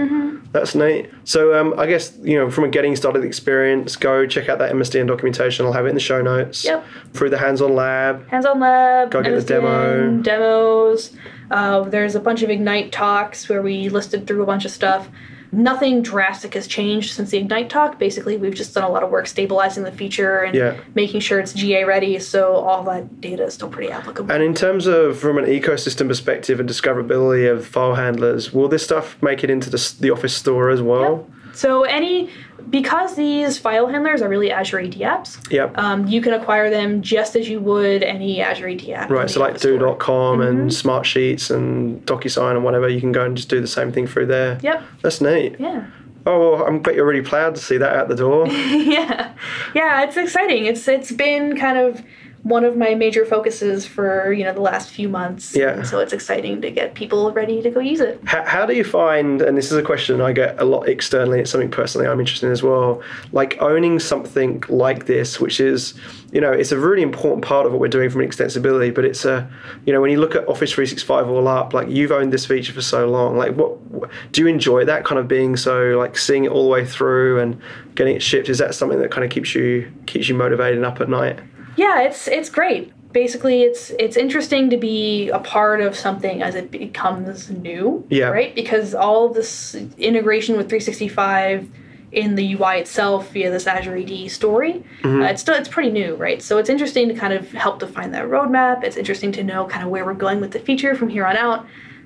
[0.53, 1.09] That's neat.
[1.25, 4.71] So um, I guess you know from a getting started experience, go check out that
[4.71, 5.65] MSDN documentation.
[5.65, 6.63] I'll have it in the show notes.
[6.63, 6.85] Yep.
[7.13, 8.27] Through the hands-on lab.
[8.29, 10.21] hands-on lab, Go get the demo.
[10.21, 11.11] demos.
[11.51, 15.09] Uh, there's a bunch of Ignite talks where we listed through a bunch of stuff.
[15.53, 17.99] Nothing drastic has changed since the Ignite talk.
[17.99, 20.73] Basically, we've just done a lot of work stabilizing the feature and Yeah.
[20.95, 24.31] making sure it's GA ready, so all that data is still pretty applicable.
[24.33, 28.83] And in terms of from an ecosystem perspective and discoverability of file handlers, will this
[28.83, 31.27] stuff make it into the, the Office store as well?
[31.55, 32.31] so any
[32.69, 35.77] because these file handlers are really Azure AD apps, Yep.
[35.77, 39.09] um, you can acquire them just as you would any Azure AD app.
[39.09, 40.41] Right, so like do.com Mm-hmm.
[40.41, 44.07] and Smartsheets and DocuSign and whatever, you can go and just do the same thing
[44.07, 44.59] through there.
[44.61, 44.83] Yep.
[45.01, 45.55] That's neat.
[45.59, 45.85] Yeah.
[46.25, 48.47] Oh, well, I bet you're really proud to see that out the door.
[48.47, 49.33] yeah
[49.75, 52.01] yeah it's exciting it's it's been kind of
[52.43, 55.77] one of my major focuses for you know the last few months Yeah.
[55.77, 58.75] And so it's exciting to get people ready to go use it how, how do
[58.75, 62.07] you find, and this is a question I get a lot externally, it's something personally
[62.07, 65.93] I'm interested in as well, like owning something like this, which is,
[66.31, 69.05] you know, it's a really important part of what we're doing from an extensibility, but
[69.05, 69.49] it's a,
[69.85, 72.73] you know, when you look at Office 365 all up, like you've owned this feature
[72.73, 76.17] for so long, like what, what do you enjoy that kind of being so, like
[76.17, 77.61] seeing it all the way through and
[77.95, 78.49] getting it shipped?
[78.49, 81.39] Is that something that kind of keeps you, keeps you motivated and up at night?
[81.75, 86.55] Yeah it's it's great basically it's it's interesting to be a part of something as
[86.55, 88.29] it becomes new Yeah.
[88.29, 91.69] right because all this integration with 365
[92.11, 95.21] in the UI itself via this Azure AD story, Mm-hmm.
[95.23, 96.43] uh, it's still it's pretty new, right?
[96.43, 98.83] So it's interesting to kind of help define that roadmap.
[98.83, 101.35] It's interesting to know kind of where we're going with the feature from here on
[101.37, 101.65] out.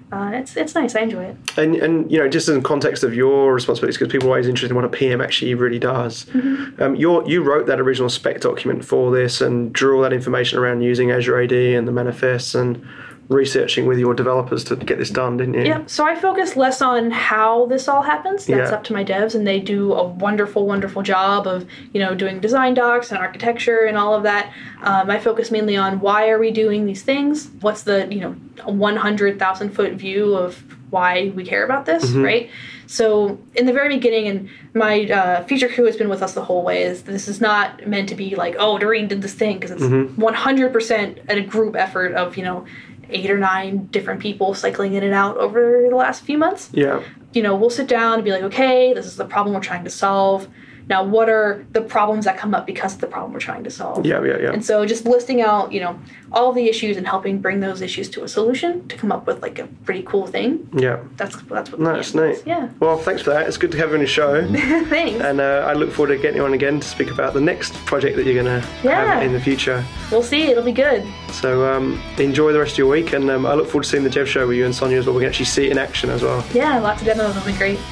[0.10, 0.96] Uh, it's it's nice.
[0.96, 1.38] I enjoy it.
[1.58, 4.72] And, and you know, just in context of your responsibilities, because people are always interested
[4.72, 6.26] in what a PM actually really does.
[6.26, 6.82] Mm-hmm.
[6.82, 10.60] Um, you you wrote that original spec document for this and drew all that information
[10.60, 12.88] around using Azure AD and the manifests and
[13.30, 15.64] researching with your developers to get this done, didn't you?
[15.64, 15.90] Yep.
[15.90, 18.46] So I focus less on how this all happens.
[18.46, 18.76] That's Yeah.
[18.76, 22.40] up to my devs, and they do a wonderful, wonderful job of you know doing
[22.40, 24.52] design docs and architecture and all of that.
[24.82, 27.50] Um, I focus mainly on why are we doing these things?
[27.62, 28.32] What's the you know
[28.66, 32.50] one hundred thousand foot view of why we care about this, right?
[32.90, 36.46] So in the very beginning, and my uh, feature crew has been with us the
[36.46, 36.84] whole way.
[36.84, 40.18] Is this is not meant to be like oh Dorrene did this thing because it's
[40.18, 42.66] one hundred percent a group effort of you know
[43.10, 46.70] eight or nine different people cycling in and out over the last few months.
[46.74, 47.02] Yeah.
[47.34, 49.84] You know, we'll sit down and be like, okay, this is the problem we're trying
[49.84, 50.48] to solve.
[50.90, 53.70] Now, what are the problems that come up because of the problem we're trying to
[53.70, 54.06] solve?
[54.06, 54.24] Yeah.
[54.24, 54.38] Yeah.
[54.40, 54.52] Yeah.
[54.54, 56.00] And so just listing out, you know,
[56.32, 59.42] all the issues and helping bring those issues to a solution to come up with
[59.42, 60.70] like a pretty cool thing.
[60.74, 61.00] yeah.
[61.18, 62.38] That's that's what No, the it's PM is.
[62.40, 62.48] neat.
[62.48, 62.70] Yeah.
[62.80, 63.48] Well, thanks for that.
[63.48, 64.48] It's good to have you on the show.
[64.86, 65.22] Thanks.
[65.22, 67.74] And uh, I look forward to getting you on again to speak about the next
[67.86, 69.14] project that you're going to Yeah.
[69.16, 69.84] have in the future.
[70.12, 70.44] we'll see.
[70.44, 71.06] It'll be good.
[71.32, 74.04] So um, enjoy the rest of your week, and um, I look forward to seeing
[74.04, 75.16] the Dev Show with you and Sonia as well.
[75.16, 76.46] We can actually see it in action as well.
[76.54, 77.36] Yeah, lots of demos.
[77.36, 77.78] It'll be great.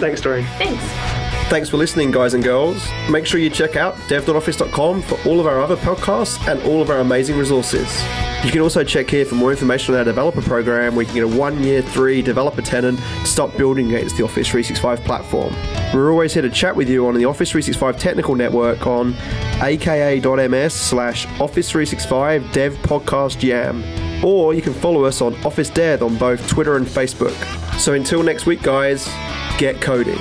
[0.00, 0.44] Thanks, Dorrene.
[0.58, 1.21] Thanks.
[1.48, 2.82] Thanks for listening, guys and girls.
[3.10, 6.88] Make sure you check out dev.office.com for all of our other podcasts and all of
[6.88, 8.02] our amazing resources.
[8.42, 11.14] You can also check here for more information on our developer program where you can
[11.14, 15.54] get a one year, three developer tenant to start building against the Office 365 platform.
[15.92, 19.14] We're always here to chat with you on the Office 365 Technical Network on
[19.60, 23.84] aka.ms slash Office 365 Dev Podcast Jam.
[24.24, 27.36] Or you can follow us on Office Dev on both Twitter and Facebook.
[27.78, 29.06] So until next week, guys,
[29.58, 30.18] get coding.